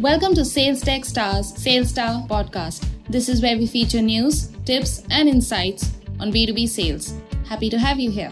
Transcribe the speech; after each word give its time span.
Welcome 0.00 0.34
to 0.36 0.46
Sales 0.46 0.80
Tech 0.80 1.04
Stars 1.04 1.54
Sales 1.62 1.90
Star 1.90 2.26
podcast. 2.26 2.88
This 3.10 3.28
is 3.28 3.42
where 3.42 3.58
we 3.58 3.66
feature 3.66 4.00
news, 4.00 4.48
tips, 4.64 5.02
and 5.10 5.28
insights 5.28 5.92
on 6.18 6.32
B2B 6.32 6.70
sales. 6.70 7.12
Happy 7.46 7.68
to 7.68 7.78
have 7.78 8.00
you 8.00 8.10
here. 8.10 8.30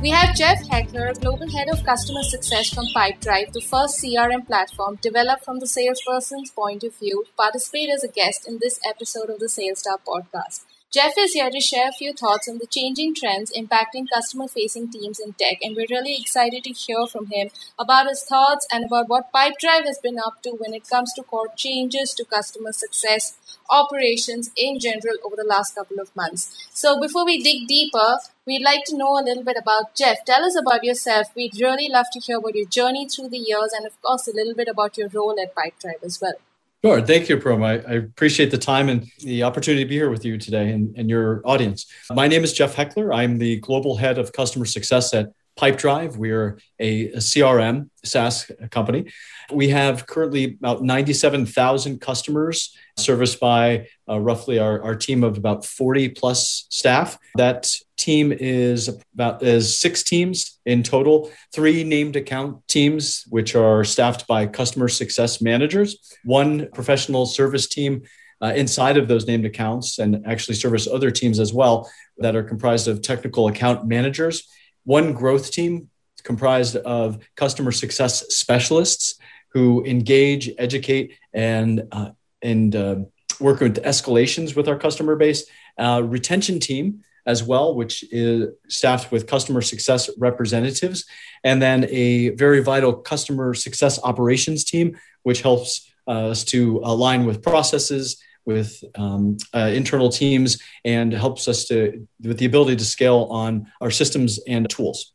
We 0.00 0.10
have 0.10 0.36
Jeff 0.36 0.64
Heckler, 0.68 1.14
Global 1.14 1.50
Head 1.50 1.68
of 1.68 1.82
Customer 1.84 2.22
Success 2.22 2.72
from 2.72 2.84
Pipedrive, 2.94 3.52
the 3.52 3.60
first 3.60 4.00
CRM 4.00 4.46
platform 4.46 5.00
developed 5.02 5.44
from 5.44 5.58
the 5.58 5.66
salesperson's 5.66 6.52
point 6.52 6.84
of 6.84 6.94
view, 6.94 7.24
participate 7.36 7.90
as 7.90 8.04
a 8.04 8.08
guest 8.08 8.46
in 8.46 8.60
this 8.62 8.78
episode 8.88 9.30
of 9.30 9.40
the 9.40 9.48
Sales 9.48 9.80
Star 9.80 9.98
podcast. 10.06 10.60
Jeff 10.92 11.12
is 11.16 11.34
here 11.34 11.50
to 11.50 11.60
share 11.60 11.88
a 11.88 11.92
few 11.92 12.12
thoughts 12.12 12.48
on 12.48 12.58
the 12.58 12.66
changing 12.66 13.14
trends 13.14 13.52
impacting 13.56 14.06
customer 14.12 14.48
facing 14.48 14.90
teams 14.90 15.20
in 15.20 15.32
tech, 15.34 15.58
and 15.62 15.76
we're 15.76 15.86
really 15.88 16.16
excited 16.20 16.64
to 16.64 16.72
hear 16.72 17.06
from 17.06 17.26
him 17.26 17.48
about 17.78 18.08
his 18.08 18.24
thoughts 18.24 18.66
and 18.72 18.84
about 18.86 19.08
what 19.08 19.32
Pipedrive 19.32 19.84
has 19.84 20.00
been 20.02 20.18
up 20.18 20.42
to 20.42 20.50
when 20.50 20.74
it 20.74 20.88
comes 20.88 21.12
to 21.12 21.22
core 21.22 21.46
changes 21.54 22.12
to 22.14 22.24
customer 22.24 22.72
success 22.72 23.38
operations 23.70 24.50
in 24.56 24.80
general 24.80 25.14
over 25.22 25.36
the 25.36 25.46
last 25.46 25.76
couple 25.76 26.00
of 26.00 26.10
months. 26.16 26.58
So, 26.72 27.00
before 27.00 27.24
we 27.24 27.40
dig 27.40 27.68
deeper, 27.68 28.18
we'd 28.44 28.64
like 28.64 28.82
to 28.86 28.96
know 28.96 29.16
a 29.16 29.22
little 29.22 29.44
bit 29.44 29.58
about 29.62 29.94
Jeff. 29.94 30.24
Tell 30.24 30.42
us 30.44 30.56
about 30.56 30.82
yourself. 30.82 31.28
We'd 31.36 31.60
really 31.60 31.88
love 31.88 32.06
to 32.14 32.18
hear 32.18 32.38
about 32.38 32.56
your 32.56 32.66
journey 32.66 33.06
through 33.06 33.28
the 33.28 33.38
years 33.38 33.72
and, 33.72 33.86
of 33.86 34.02
course, 34.02 34.26
a 34.26 34.34
little 34.34 34.54
bit 34.54 34.66
about 34.66 34.98
your 34.98 35.08
role 35.10 35.38
at 35.40 35.54
Pipedrive 35.54 36.02
as 36.02 36.20
well. 36.20 36.34
Sure. 36.82 37.02
Thank 37.02 37.28
you, 37.28 37.36
Paroma. 37.36 37.66
I, 37.66 37.72
I, 37.72 37.92
appreciate 37.96 38.50
the 38.50 38.56
time 38.56 38.88
and 38.88 39.06
the 39.18 39.42
opportunity 39.42 39.84
to 39.84 39.88
be 39.88 39.96
here 39.96 40.08
with 40.08 40.24
you 40.24 40.38
today 40.38 40.70
and, 40.70 40.96
and 40.96 41.10
your 41.10 41.42
audience. 41.44 41.84
My 42.10 42.26
name 42.26 42.42
is 42.42 42.54
Jeff 42.54 42.74
Heckler. 42.74 43.12
I'm 43.12 43.36
the 43.36 43.60
global 43.60 43.98
head 43.98 44.16
of 44.16 44.32
customer 44.32 44.64
success 44.64 45.12
at 45.12 45.28
Pipedrive. 45.58 46.16
We 46.16 46.30
are 46.30 46.58
a, 46.78 47.08
a 47.08 47.16
CRM 47.18 47.90
SaaS 48.02 48.50
company. 48.70 49.12
We 49.52 49.68
have 49.68 50.06
currently 50.06 50.56
about 50.58 50.82
97,000 50.82 52.00
customers 52.00 52.74
serviced 52.96 53.40
by 53.40 53.88
uh, 54.08 54.18
roughly 54.18 54.58
our, 54.58 54.82
our 54.82 54.94
team 54.94 55.22
of 55.22 55.36
about 55.36 55.66
40 55.66 56.08
plus 56.10 56.64
staff. 56.70 57.18
That 57.34 57.74
team 58.00 58.32
is 58.32 58.88
about 59.14 59.42
is 59.42 59.78
six 59.78 60.02
teams 60.02 60.58
in 60.66 60.82
total, 60.82 61.30
three 61.54 61.84
named 61.84 62.16
account 62.16 62.66
teams, 62.66 63.24
which 63.28 63.54
are 63.54 63.84
staffed 63.84 64.26
by 64.26 64.46
customer 64.46 64.88
success 64.88 65.40
managers, 65.40 66.16
one 66.24 66.68
professional 66.72 67.26
service 67.26 67.68
team 67.68 68.02
uh, 68.42 68.52
inside 68.56 68.96
of 68.96 69.06
those 69.06 69.26
named 69.26 69.44
accounts 69.44 69.98
and 69.98 70.26
actually 70.26 70.54
service 70.54 70.88
other 70.88 71.10
teams 71.10 71.38
as 71.38 71.52
well 71.52 71.90
that 72.18 72.34
are 72.34 72.42
comprised 72.42 72.88
of 72.88 73.02
technical 73.02 73.48
account 73.48 73.86
managers, 73.86 74.48
one 74.84 75.12
growth 75.12 75.50
team 75.50 75.88
comprised 76.22 76.76
of 76.76 77.18
customer 77.36 77.72
success 77.72 78.34
specialists 78.34 79.18
who 79.52 79.84
engage, 79.84 80.50
educate, 80.58 81.18
and 81.32 81.82
uh, 81.92 82.10
and 82.42 82.74
uh, 82.74 82.96
work 83.40 83.60
with 83.60 83.82
escalations 83.84 84.54
with 84.54 84.68
our 84.68 84.78
customer 84.78 85.16
base, 85.16 85.44
uh, 85.78 86.02
retention 86.04 86.60
team 86.60 87.02
as 87.30 87.42
well, 87.42 87.74
which 87.74 88.04
is 88.12 88.50
staffed 88.68 89.10
with 89.12 89.26
customer 89.26 89.62
success 89.62 90.10
representatives, 90.18 91.04
and 91.44 91.62
then 91.62 91.86
a 91.88 92.30
very 92.30 92.60
vital 92.62 92.92
customer 92.92 93.54
success 93.54 93.98
operations 94.02 94.64
team, 94.64 94.96
which 95.22 95.42
helps 95.42 95.70
uh, 96.08 96.30
us 96.32 96.44
to 96.44 96.80
align 96.84 97.24
with 97.24 97.42
processes, 97.42 98.06
with 98.44 98.82
um, 98.96 99.36
uh, 99.54 99.70
internal 99.80 100.08
teams, 100.08 100.58
and 100.84 101.12
helps 101.12 101.46
us 101.46 101.66
to 101.68 102.06
with 102.22 102.38
the 102.38 102.46
ability 102.46 102.76
to 102.76 102.84
scale 102.84 103.28
on 103.30 103.66
our 103.80 103.90
systems 103.90 104.40
and 104.48 104.68
tools 104.68 105.12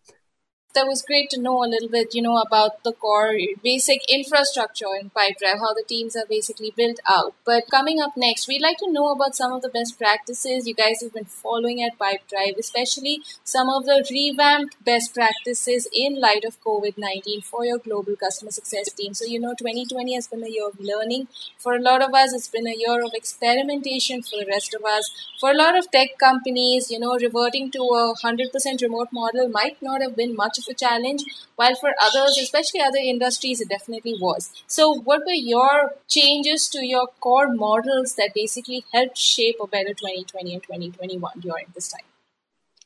that 0.75 0.87
was 0.87 1.01
great 1.01 1.29
to 1.31 1.41
know 1.41 1.63
a 1.63 1.71
little 1.73 1.89
bit, 1.89 2.13
you 2.13 2.21
know, 2.21 2.37
about 2.37 2.83
the 2.83 2.91
core 2.91 3.33
basic 3.63 4.01
infrastructure 4.09 4.93
in 4.99 5.09
Pipedrive, 5.09 5.59
how 5.59 5.73
the 5.73 5.83
teams 5.87 6.15
are 6.15 6.25
basically 6.29 6.71
built 6.75 6.99
out. 7.09 7.33
But 7.45 7.63
coming 7.71 7.99
up 7.99 8.15
next, 8.15 8.47
we'd 8.47 8.61
like 8.61 8.77
to 8.79 8.91
know 8.91 9.11
about 9.11 9.35
some 9.35 9.53
of 9.53 9.61
the 9.61 9.69
best 9.69 9.97
practices 9.97 10.67
you 10.67 10.75
guys 10.75 11.01
have 11.01 11.13
been 11.13 11.25
following 11.25 11.81
at 11.81 11.97
Pipedrive, 11.97 12.57
especially 12.59 13.21
some 13.43 13.69
of 13.69 13.85
the 13.85 14.05
revamped 14.11 14.75
best 14.83 15.13
practices 15.13 15.87
in 15.93 16.19
light 16.19 16.43
of 16.43 16.61
COVID 16.61 16.97
19 16.97 17.41
for 17.41 17.65
your 17.65 17.77
global 17.77 18.15
customer 18.15 18.51
success 18.51 18.91
team. 18.91 19.13
So, 19.13 19.25
you 19.25 19.39
know, 19.39 19.55
2020 19.57 20.13
has 20.15 20.27
been 20.27 20.43
a 20.43 20.49
year 20.49 20.67
of 20.67 20.79
learning. 20.79 21.27
For 21.57 21.75
a 21.75 21.81
lot 21.81 22.01
of 22.01 22.13
us, 22.13 22.33
it's 22.33 22.49
been 22.49 22.67
a 22.67 22.75
year 22.75 23.01
of 23.03 23.13
experimentation 23.13 24.21
for 24.21 24.37
the 24.39 24.45
rest 24.47 24.73
of 24.73 24.83
us. 24.83 25.09
For 25.39 25.51
a 25.51 25.57
lot 25.57 25.77
of 25.77 25.89
tech 25.91 26.17
companies, 26.19 26.91
you 26.91 26.99
know, 26.99 27.17
reverting 27.17 27.71
to 27.71 27.79
a 27.79 28.13
100% 28.23 28.81
remote 28.81 29.09
model 29.13 29.47
might 29.47 29.81
not 29.81 30.01
have 30.01 30.15
been 30.15 30.35
much 30.35 30.57
of 30.59 30.64
a 30.67 30.73
challenge, 30.73 31.23
while 31.55 31.75
for 31.75 31.93
others, 32.01 32.37
especially 32.41 32.81
other 32.81 32.97
industries, 32.97 33.61
it 33.61 33.69
definitely 33.69 34.15
was. 34.19 34.51
So, 34.67 34.93
what 34.93 35.21
were 35.25 35.33
your 35.33 35.93
changes 36.07 36.67
to 36.69 36.85
your 36.85 37.07
core 37.19 37.53
models 37.53 38.15
that 38.15 38.31
basically 38.33 38.85
helped 38.93 39.17
shape 39.17 39.57
a 39.61 39.67
better 39.67 39.93
2020 39.93 40.53
and 40.53 40.63
2021 40.63 41.39
during 41.39 41.65
this 41.73 41.89
time? 41.89 42.05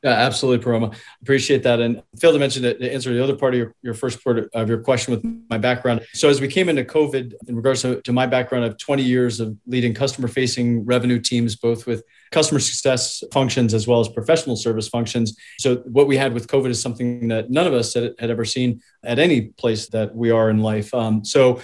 Yeah, 0.03 0.11
absolutely, 0.11 0.63
Paroma. 0.63 0.91
Appreciate 1.21 1.63
that. 1.63 1.81
And 1.81 2.01
failed 2.17 2.35
to 2.35 2.39
mention 2.39 2.63
to 2.63 2.91
answer 2.93 3.13
the 3.13 3.21
other 3.21 3.35
part 3.35 3.53
of 3.53 3.57
your, 3.57 3.75
your 3.81 3.93
first 3.93 4.23
part 4.23 4.49
of 4.53 4.69
your 4.69 4.79
question 4.79 5.13
with 5.13 5.25
my 5.49 5.57
background. 5.57 6.05
So 6.13 6.29
as 6.29 6.39
we 6.39 6.47
came 6.47 6.69
into 6.69 6.85
COVID, 6.85 7.33
in 7.47 7.55
regards 7.55 7.81
to, 7.81 8.01
to 8.01 8.13
my 8.13 8.25
background 8.25 8.63
of 8.63 8.77
20 8.77 9.03
years 9.03 9.41
of 9.41 9.57
leading 9.67 9.93
customer 9.93 10.29
facing 10.29 10.85
revenue 10.85 11.19
teams, 11.19 11.57
both 11.57 11.85
with 11.85 12.03
customer 12.31 12.59
success 12.59 13.23
functions 13.33 13.73
as 13.73 13.87
well 13.87 13.99
as 13.99 14.07
professional 14.07 14.55
service 14.55 14.87
functions. 14.87 15.35
So 15.59 15.77
what 15.77 16.07
we 16.07 16.17
had 16.17 16.33
with 16.33 16.47
COVID 16.47 16.69
is 16.69 16.81
something 16.81 17.27
that 17.29 17.49
none 17.49 17.67
of 17.67 17.73
us 17.73 17.93
had, 17.93 18.13
had 18.19 18.29
ever 18.29 18.45
seen 18.45 18.81
at 19.03 19.19
any 19.19 19.41
place 19.41 19.89
that 19.89 20.15
we 20.15 20.31
are 20.31 20.49
in 20.49 20.59
life. 20.59 20.93
Um, 20.93 21.25
so 21.25 21.61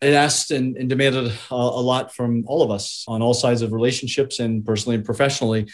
it 0.00 0.14
asked 0.14 0.50
and, 0.50 0.76
and 0.76 0.88
demanded 0.88 1.26
a, 1.26 1.54
a 1.54 1.54
lot 1.54 2.14
from 2.14 2.44
all 2.46 2.62
of 2.62 2.70
us 2.70 3.04
on 3.08 3.22
all 3.22 3.34
sides 3.34 3.62
of 3.62 3.72
relationships 3.72 4.38
and 4.38 4.64
personally 4.64 4.96
and 4.96 5.04
professionally 5.04 5.66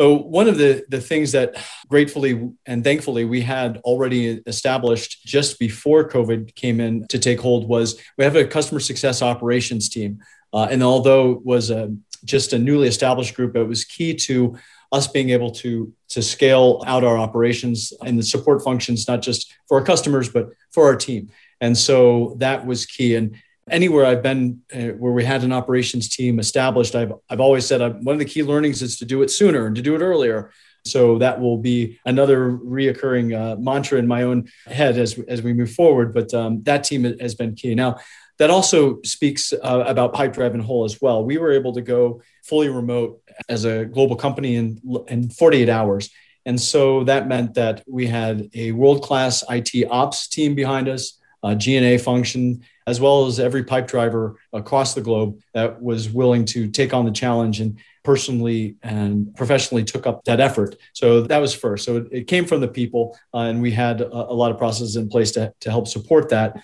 so 0.00 0.14
one 0.14 0.48
of 0.48 0.56
the, 0.56 0.82
the 0.88 0.98
things 0.98 1.32
that 1.32 1.62
gratefully 1.88 2.48
and 2.64 2.82
thankfully 2.82 3.26
we 3.26 3.42
had 3.42 3.76
already 3.84 4.40
established 4.46 5.26
just 5.26 5.58
before 5.58 6.08
COVID 6.08 6.54
came 6.54 6.80
in 6.80 7.06
to 7.08 7.18
take 7.18 7.38
hold 7.38 7.68
was 7.68 8.00
we 8.16 8.24
have 8.24 8.34
a 8.34 8.46
customer 8.46 8.80
success 8.80 9.20
operations 9.20 9.90
team. 9.90 10.20
Uh, 10.52 10.68
and 10.70 10.82
although 10.82 11.32
it 11.32 11.44
was 11.44 11.70
a, 11.70 11.94
just 12.24 12.52
a 12.52 12.58
newly 12.58 12.88
established 12.88 13.34
group, 13.34 13.56
it 13.56 13.64
was 13.64 13.84
key 13.84 14.14
to 14.14 14.56
us 14.92 15.06
being 15.06 15.30
able 15.30 15.50
to, 15.50 15.92
to 16.08 16.20
scale 16.20 16.82
out 16.86 17.04
our 17.04 17.16
operations 17.16 17.92
and 18.04 18.18
the 18.18 18.22
support 18.22 18.62
functions, 18.62 19.06
not 19.06 19.22
just 19.22 19.54
for 19.68 19.78
our 19.78 19.84
customers, 19.84 20.28
but 20.28 20.48
for 20.72 20.86
our 20.86 20.96
team. 20.96 21.30
And 21.60 21.76
so 21.78 22.34
that 22.38 22.66
was 22.66 22.86
key. 22.86 23.14
And 23.14 23.36
anywhere 23.70 24.04
I've 24.04 24.22
been 24.22 24.60
uh, 24.74 24.88
where 24.98 25.12
we 25.12 25.24
had 25.24 25.44
an 25.44 25.52
operations 25.52 26.08
team 26.08 26.40
established, 26.40 26.94
I've, 26.96 27.12
I've 27.28 27.40
always 27.40 27.66
said 27.66 27.80
uh, 27.80 27.90
one 27.90 28.14
of 28.14 28.18
the 28.18 28.24
key 28.24 28.42
learnings 28.42 28.82
is 28.82 28.98
to 28.98 29.04
do 29.04 29.22
it 29.22 29.30
sooner 29.30 29.66
and 29.66 29.76
to 29.76 29.82
do 29.82 29.94
it 29.94 30.00
earlier. 30.00 30.50
So 30.84 31.18
that 31.18 31.40
will 31.40 31.58
be 31.58 32.00
another 32.06 32.52
reoccurring 32.52 33.38
uh, 33.38 33.56
mantra 33.56 33.98
in 33.98 34.06
my 34.06 34.22
own 34.22 34.48
head 34.66 34.98
as, 34.98 35.18
as 35.28 35.42
we 35.42 35.52
move 35.52 35.72
forward. 35.72 36.14
But 36.14 36.32
um, 36.32 36.62
that 36.62 36.84
team 36.84 37.04
has 37.20 37.34
been 37.34 37.54
key. 37.54 37.74
Now, 37.74 37.98
that 38.40 38.48
also 38.48 39.02
speaks 39.02 39.52
uh, 39.52 39.84
about 39.86 40.14
Pipedrive 40.14 40.54
and 40.54 40.62
Whole 40.62 40.86
as 40.86 40.98
well. 40.98 41.22
We 41.22 41.36
were 41.36 41.52
able 41.52 41.74
to 41.74 41.82
go 41.82 42.22
fully 42.42 42.70
remote 42.70 43.20
as 43.50 43.66
a 43.66 43.84
global 43.84 44.16
company 44.16 44.56
in, 44.56 44.80
in 45.08 45.28
48 45.28 45.68
hours. 45.68 46.08
And 46.46 46.58
so 46.58 47.04
that 47.04 47.28
meant 47.28 47.52
that 47.54 47.84
we 47.86 48.06
had 48.06 48.48
a 48.54 48.72
world 48.72 49.02
class 49.02 49.44
IT 49.50 49.86
ops 49.90 50.26
team 50.26 50.54
behind 50.54 50.88
us, 50.88 51.18
a 51.42 51.54
G&A 51.54 51.98
function, 51.98 52.64
as 52.86 52.98
well 52.98 53.26
as 53.26 53.38
every 53.38 53.62
Pipedriver 53.62 54.36
across 54.54 54.94
the 54.94 55.02
globe 55.02 55.38
that 55.52 55.82
was 55.82 56.08
willing 56.08 56.46
to 56.46 56.70
take 56.70 56.94
on 56.94 57.04
the 57.04 57.12
challenge 57.12 57.60
and 57.60 57.78
personally 58.04 58.76
and 58.82 59.36
professionally 59.36 59.84
took 59.84 60.06
up 60.06 60.24
that 60.24 60.40
effort. 60.40 60.76
So 60.94 61.20
that 61.20 61.42
was 61.42 61.54
first. 61.54 61.84
So 61.84 61.98
it, 61.98 62.06
it 62.10 62.26
came 62.26 62.46
from 62.46 62.62
the 62.62 62.68
people, 62.68 63.18
uh, 63.34 63.40
and 63.40 63.60
we 63.60 63.70
had 63.70 64.00
a, 64.00 64.10
a, 64.10 64.32
lot 64.32 64.50
of 64.50 64.56
processes 64.56 64.96
in 64.96 65.10
place 65.10 65.32
to, 65.32 65.52
to 65.60 65.70
help 65.70 65.86
support 65.88 66.30
that. 66.30 66.56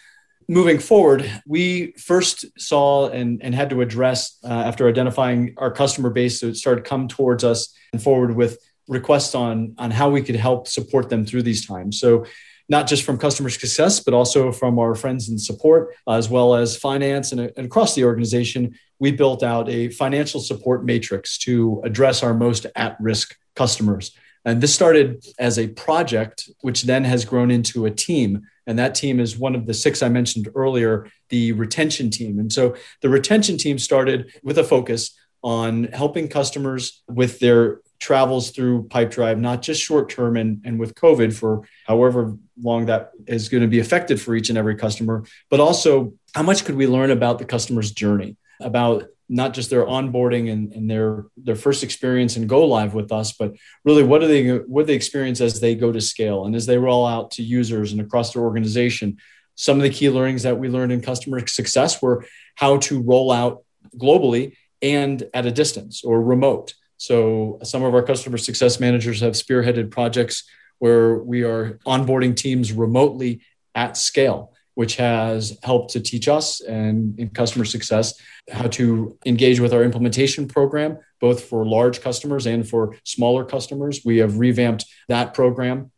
Moving 0.48 0.78
forward, 0.78 1.28
we 1.44 1.92
first 1.92 2.44
saw 2.56 3.08
and, 3.08 3.42
and 3.42 3.52
had 3.52 3.70
to 3.70 3.80
address 3.80 4.38
uh, 4.44 4.48
after 4.48 4.88
identifying 4.88 5.54
our 5.56 5.72
customer 5.72 6.08
base 6.10 6.40
that 6.40 6.56
started 6.56 6.84
come 6.84 7.08
towards 7.08 7.42
us 7.42 7.74
and 7.92 8.00
forward 8.00 8.36
with 8.36 8.58
requests 8.86 9.34
on, 9.34 9.74
on 9.76 9.90
how 9.90 10.08
we 10.08 10.22
could 10.22 10.36
help 10.36 10.68
support 10.68 11.10
them 11.10 11.26
through 11.26 11.42
these 11.42 11.66
times. 11.66 11.98
So 11.98 12.26
not 12.68 12.86
just 12.86 13.02
from 13.02 13.18
customer 13.18 13.50
success, 13.50 13.98
but 13.98 14.14
also 14.14 14.52
from 14.52 14.78
our 14.78 14.94
friends 14.94 15.28
in 15.28 15.38
support, 15.38 15.94
as 16.08 16.28
well 16.28 16.54
as 16.54 16.76
finance 16.76 17.32
and, 17.32 17.40
and 17.40 17.66
across 17.66 17.94
the 17.94 18.04
organization. 18.04 18.78
We 19.00 19.10
built 19.12 19.42
out 19.42 19.68
a 19.68 19.90
financial 19.90 20.40
support 20.40 20.84
matrix 20.84 21.38
to 21.38 21.80
address 21.84 22.22
our 22.22 22.34
most 22.34 22.66
at 22.76 22.96
risk 23.00 23.36
customers. 23.54 24.16
And 24.46 24.62
this 24.62 24.72
started 24.72 25.26
as 25.40 25.58
a 25.58 25.66
project, 25.68 26.48
which 26.60 26.84
then 26.84 27.02
has 27.04 27.24
grown 27.24 27.50
into 27.50 27.84
a 27.84 27.90
team. 27.90 28.42
And 28.66 28.78
that 28.78 28.94
team 28.94 29.18
is 29.18 29.36
one 29.36 29.56
of 29.56 29.66
the 29.66 29.74
six 29.74 30.02
I 30.02 30.08
mentioned 30.08 30.48
earlier, 30.54 31.10
the 31.30 31.50
retention 31.52 32.10
team. 32.10 32.38
And 32.38 32.52
so 32.52 32.76
the 33.02 33.08
retention 33.08 33.58
team 33.58 33.78
started 33.78 34.32
with 34.44 34.56
a 34.56 34.64
focus 34.64 35.18
on 35.42 35.84
helping 35.84 36.28
customers 36.28 37.02
with 37.08 37.40
their 37.40 37.80
travels 37.98 38.50
through 38.50 38.84
Pipedrive, 38.84 39.38
not 39.38 39.62
just 39.62 39.82
short 39.82 40.08
term 40.08 40.36
and, 40.36 40.62
and 40.64 40.78
with 40.78 40.94
COVID 40.94 41.34
for 41.34 41.62
however 41.86 42.36
long 42.62 42.86
that 42.86 43.10
is 43.26 43.48
going 43.48 43.62
to 43.62 43.68
be 43.68 43.80
affected 43.80 44.20
for 44.20 44.36
each 44.36 44.48
and 44.48 44.58
every 44.58 44.76
customer, 44.76 45.24
but 45.50 45.60
also 45.60 46.12
how 46.34 46.42
much 46.42 46.64
could 46.64 46.76
we 46.76 46.86
learn 46.86 47.10
about 47.10 47.38
the 47.38 47.44
customer's 47.44 47.90
journey, 47.90 48.36
about 48.60 49.08
not 49.28 49.54
just 49.54 49.70
their 49.70 49.84
onboarding 49.84 50.50
and, 50.52 50.72
and 50.72 50.90
their 50.90 51.26
their 51.36 51.56
first 51.56 51.82
experience 51.82 52.36
and 52.36 52.48
go 52.48 52.66
live 52.66 52.94
with 52.94 53.10
us, 53.12 53.32
but 53.32 53.54
really 53.84 54.02
what 54.02 54.20
do 54.20 54.28
they 54.28 54.58
what 54.58 54.86
they 54.86 54.94
experience 54.94 55.40
as 55.40 55.60
they 55.60 55.74
go 55.74 55.90
to 55.92 56.00
scale 56.00 56.46
and 56.46 56.54
as 56.54 56.66
they 56.66 56.78
roll 56.78 57.06
out 57.06 57.32
to 57.32 57.42
users 57.42 57.92
and 57.92 58.00
across 58.00 58.32
their 58.32 58.42
organization. 58.42 59.16
Some 59.56 59.78
of 59.78 59.82
the 59.82 59.90
key 59.90 60.10
learnings 60.10 60.42
that 60.42 60.58
we 60.58 60.68
learned 60.68 60.92
in 60.92 61.00
customer 61.00 61.44
success 61.46 62.00
were 62.00 62.26
how 62.54 62.76
to 62.78 63.02
roll 63.02 63.32
out 63.32 63.64
globally 63.96 64.56
and 64.82 65.22
at 65.32 65.46
a 65.46 65.50
distance 65.50 66.04
or 66.04 66.22
remote. 66.22 66.74
So 66.98 67.58
some 67.62 67.82
of 67.82 67.94
our 67.94 68.02
customer 68.02 68.38
success 68.38 68.78
managers 68.80 69.20
have 69.20 69.32
spearheaded 69.32 69.90
projects 69.90 70.44
where 70.78 71.16
we 71.16 71.42
are 71.42 71.78
onboarding 71.86 72.36
teams 72.36 72.72
remotely 72.72 73.40
at 73.74 73.96
scale 73.96 74.52
which 74.76 74.96
has 74.96 75.58
helped 75.62 75.90
to 75.90 76.00
teach 76.00 76.28
us 76.28 76.60
and 76.60 77.18
in 77.18 77.30
customer 77.30 77.64
success 77.64 78.14
how 78.50 78.68
to 78.68 79.18
engage 79.24 79.58
with 79.58 79.72
our 79.72 79.82
implementation 79.82 80.46
program, 80.46 80.98
both 81.18 81.44
for 81.44 81.64
large 81.64 82.02
customers 82.02 82.46
and 82.46 82.68
for 82.68 82.94
smaller 83.02 83.42
customers. 83.42 84.02
We 84.04 84.18
have 84.18 84.38
revamped 84.38 84.84
that 85.08 85.32
program 85.32 85.90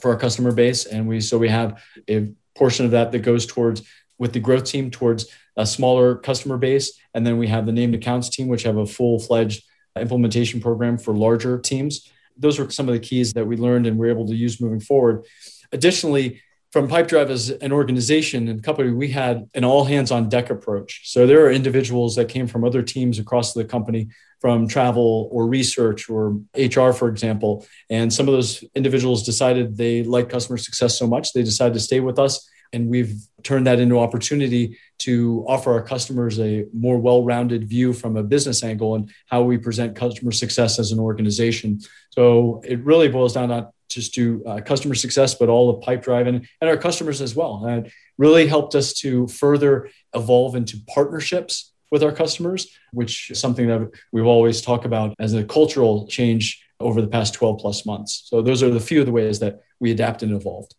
for 0.00 0.10
our 0.10 0.18
customer 0.18 0.52
base. 0.52 0.84
And 0.84 1.08
we 1.08 1.22
so 1.22 1.38
we 1.38 1.48
have 1.48 1.82
a 2.10 2.28
portion 2.54 2.84
of 2.84 2.90
that 2.90 3.10
that 3.12 3.20
goes 3.20 3.46
towards 3.46 3.82
with 4.18 4.34
the 4.34 4.40
growth 4.40 4.64
team 4.64 4.90
towards 4.90 5.26
a 5.56 5.66
smaller 5.66 6.14
customer 6.14 6.58
base. 6.58 6.92
And 7.14 7.26
then 7.26 7.38
we 7.38 7.46
have 7.48 7.64
the 7.64 7.72
named 7.72 7.94
accounts 7.94 8.28
team, 8.28 8.48
which 8.48 8.64
have 8.64 8.76
a 8.76 8.86
full-fledged 8.86 9.64
implementation 9.98 10.60
program 10.60 10.98
for 10.98 11.14
larger 11.14 11.58
teams. 11.58 12.12
Those 12.36 12.60
are 12.60 12.68
some 12.70 12.86
of 12.86 12.92
the 12.92 13.00
keys 13.00 13.32
that 13.32 13.46
we 13.46 13.56
learned 13.56 13.86
and 13.86 13.96
we're 13.96 14.10
able 14.10 14.26
to 14.26 14.36
use 14.36 14.60
moving 14.60 14.80
forward. 14.80 15.24
Additionally, 15.72 16.42
from 16.72 16.88
Pipedrive 16.88 17.30
as 17.30 17.50
an 17.50 17.72
organization 17.72 18.48
and 18.48 18.62
company, 18.62 18.92
we 18.92 19.08
had 19.08 19.48
an 19.54 19.64
all 19.64 19.84
hands 19.84 20.10
on 20.10 20.28
deck 20.28 20.50
approach. 20.50 21.02
So 21.04 21.26
there 21.26 21.44
are 21.44 21.50
individuals 21.50 22.16
that 22.16 22.28
came 22.28 22.46
from 22.46 22.64
other 22.64 22.82
teams 22.82 23.18
across 23.18 23.52
the 23.52 23.64
company 23.64 24.08
from 24.40 24.68
travel 24.68 25.28
or 25.32 25.46
research 25.46 26.10
or 26.10 26.38
HR, 26.56 26.92
for 26.92 27.08
example. 27.08 27.66
And 27.88 28.12
some 28.12 28.28
of 28.28 28.34
those 28.34 28.62
individuals 28.74 29.24
decided 29.24 29.76
they 29.76 30.02
like 30.02 30.28
customer 30.28 30.58
success 30.58 30.98
so 30.98 31.06
much, 31.06 31.32
they 31.32 31.42
decided 31.42 31.74
to 31.74 31.80
stay 31.80 32.00
with 32.00 32.18
us. 32.18 32.48
And 32.72 32.88
we've 32.88 33.14
turned 33.42 33.66
that 33.66 33.78
into 33.78 33.98
opportunity 33.98 34.78
to 34.98 35.44
offer 35.48 35.72
our 35.72 35.82
customers 35.82 36.38
a 36.40 36.66
more 36.72 36.98
well-rounded 36.98 37.68
view 37.68 37.92
from 37.92 38.16
a 38.16 38.22
business 38.22 38.62
angle 38.64 38.94
and 38.94 39.10
how 39.26 39.42
we 39.42 39.56
present 39.58 39.96
customer 39.96 40.32
success 40.32 40.78
as 40.78 40.90
an 40.92 40.98
organization. 40.98 41.80
So 42.10 42.60
it 42.64 42.82
really 42.84 43.08
boils 43.08 43.34
down 43.34 43.50
not 43.50 43.72
just 43.88 44.14
to 44.14 44.42
uh, 44.46 44.60
customer 44.60 44.94
success, 44.94 45.34
but 45.34 45.48
all 45.48 45.70
of 45.70 45.82
Pipedrive 45.84 46.26
and, 46.26 46.48
and 46.60 46.70
our 46.70 46.76
customers 46.76 47.20
as 47.20 47.36
well. 47.36 47.64
And 47.64 47.90
really 48.18 48.46
helped 48.46 48.74
us 48.74 48.94
to 48.94 49.28
further 49.28 49.90
evolve 50.14 50.56
into 50.56 50.78
partnerships 50.88 51.72
with 51.90 52.02
our 52.02 52.12
customers, 52.12 52.68
which 52.92 53.30
is 53.30 53.38
something 53.38 53.68
that 53.68 53.88
we've 54.12 54.26
always 54.26 54.60
talked 54.60 54.84
about 54.84 55.14
as 55.18 55.34
a 55.34 55.44
cultural 55.44 56.06
change 56.08 56.62
over 56.80 57.00
the 57.00 57.06
past 57.06 57.34
12 57.34 57.58
plus 57.58 57.86
months. 57.86 58.24
So 58.26 58.42
those 58.42 58.62
are 58.62 58.70
the 58.70 58.80
few 58.80 59.00
of 59.00 59.06
the 59.06 59.12
ways 59.12 59.38
that 59.38 59.60
we 59.78 59.90
adapted 59.90 60.28
and 60.30 60.40
evolved 60.40 60.74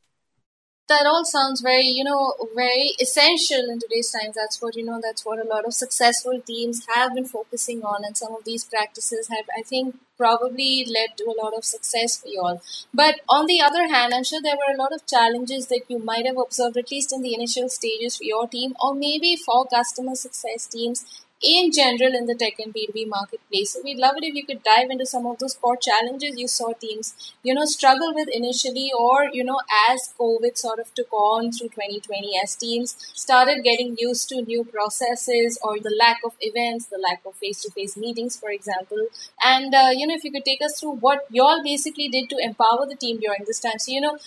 that 0.89 1.05
all 1.05 1.25
sounds 1.25 1.61
very 1.61 1.85
you 1.85 2.03
know 2.03 2.33
very 2.55 2.91
essential 3.01 3.69
in 3.69 3.79
today's 3.79 4.11
times 4.11 4.35
that's 4.35 4.61
what 4.61 4.75
you 4.75 4.83
know 4.83 4.99
that's 5.01 5.25
what 5.25 5.39
a 5.39 5.47
lot 5.47 5.65
of 5.65 5.73
successful 5.73 6.41
teams 6.45 6.85
have 6.93 7.13
been 7.13 7.25
focusing 7.25 7.83
on 7.83 8.05
and 8.05 8.15
some 8.15 8.33
of 8.33 8.43
these 8.45 8.63
practices 8.63 9.27
have 9.27 9.45
i 9.57 9.61
think 9.61 9.95
probably 10.17 10.85
led 10.95 11.15
to 11.15 11.25
a 11.25 11.37
lot 11.39 11.53
of 11.53 11.63
success 11.63 12.17
for 12.17 12.27
you 12.27 12.41
all. 12.41 12.59
But 12.91 13.19
on 13.29 13.45
the 13.45 13.61
other 13.61 13.87
hand 13.87 14.13
i'm 14.13 14.23
sure 14.23 14.41
there 14.41 14.55
were 14.55 14.73
a 14.73 14.77
lot 14.77 14.93
of 14.93 15.05
challenges 15.05 15.67
that 15.67 15.83
you 15.89 15.99
might 15.99 16.25
have 16.25 16.37
observed 16.37 16.77
at 16.77 16.91
least 16.91 17.13
in 17.13 17.21
the 17.21 17.33
initial 17.33 17.69
stages 17.69 18.17
for 18.17 18.23
your 18.23 18.47
team 18.47 18.73
or 18.81 18.95
maybe 18.95 19.35
for 19.35 19.65
customer 19.65 20.15
success 20.15 20.65
teams 20.65 21.05
in 21.41 21.71
general 21.71 22.15
in 22.15 22.25
the 22.25 22.35
tech 22.35 22.53
and 22.59 22.73
B2B 22.73 23.07
marketplace. 23.07 23.73
So 23.73 23.81
we'd 23.83 23.97
love 23.97 24.15
it 24.17 24.23
if 24.23 24.33
you 24.33 24.45
could 24.45 24.63
dive 24.63 24.89
into 24.89 25.05
some 25.05 25.25
of 25.25 25.37
those 25.39 25.53
core 25.53 25.77
challenges 25.77 26.37
you 26.37 26.47
saw 26.47 26.73
teams, 26.73 27.33
you 27.43 27.53
know, 27.53 27.65
struggle 27.65 28.13
with 28.13 28.27
initially 28.29 28.91
or, 28.97 29.29
you 29.31 29.43
know, 29.43 29.59
as 29.89 30.13
COVID 30.19 30.57
sort 30.57 30.79
of 30.79 30.93
took 30.95 31.13
on 31.13 31.51
through 31.51 31.69
2020 31.69 32.39
as 32.41 32.55
teams 32.55 32.95
started 33.13 33.63
getting 33.63 33.95
used 33.99 34.29
to 34.29 34.41
new 34.41 34.63
processes 34.63 35.59
or 35.61 35.79
the 35.79 35.95
lack 35.99 36.17
of 36.25 36.33
events, 36.41 36.87
the 36.87 36.97
lack 36.97 37.21
of 37.25 37.35
face-to-face 37.35 37.97
meetings, 37.97 38.35
for 38.35 38.49
example. 38.49 39.07
And, 39.43 39.75
uh, 39.75 39.89
you 39.93 40.07
know, 40.07 40.15
if 40.15 40.23
you 40.23 40.31
could 40.31 40.45
take 40.45 40.61
us 40.63 40.79
through 40.79 40.95
what 40.95 41.25
y'all 41.29 41.61
basically 41.63 42.07
did 42.07 42.29
to 42.31 42.37
empower 42.39 42.85
the 42.87 42.95
team 42.95 43.19
during 43.19 43.43
this 43.45 43.59
time. 43.59 43.77
So, 43.77 43.91
you 43.91 44.01
know, 44.01 44.17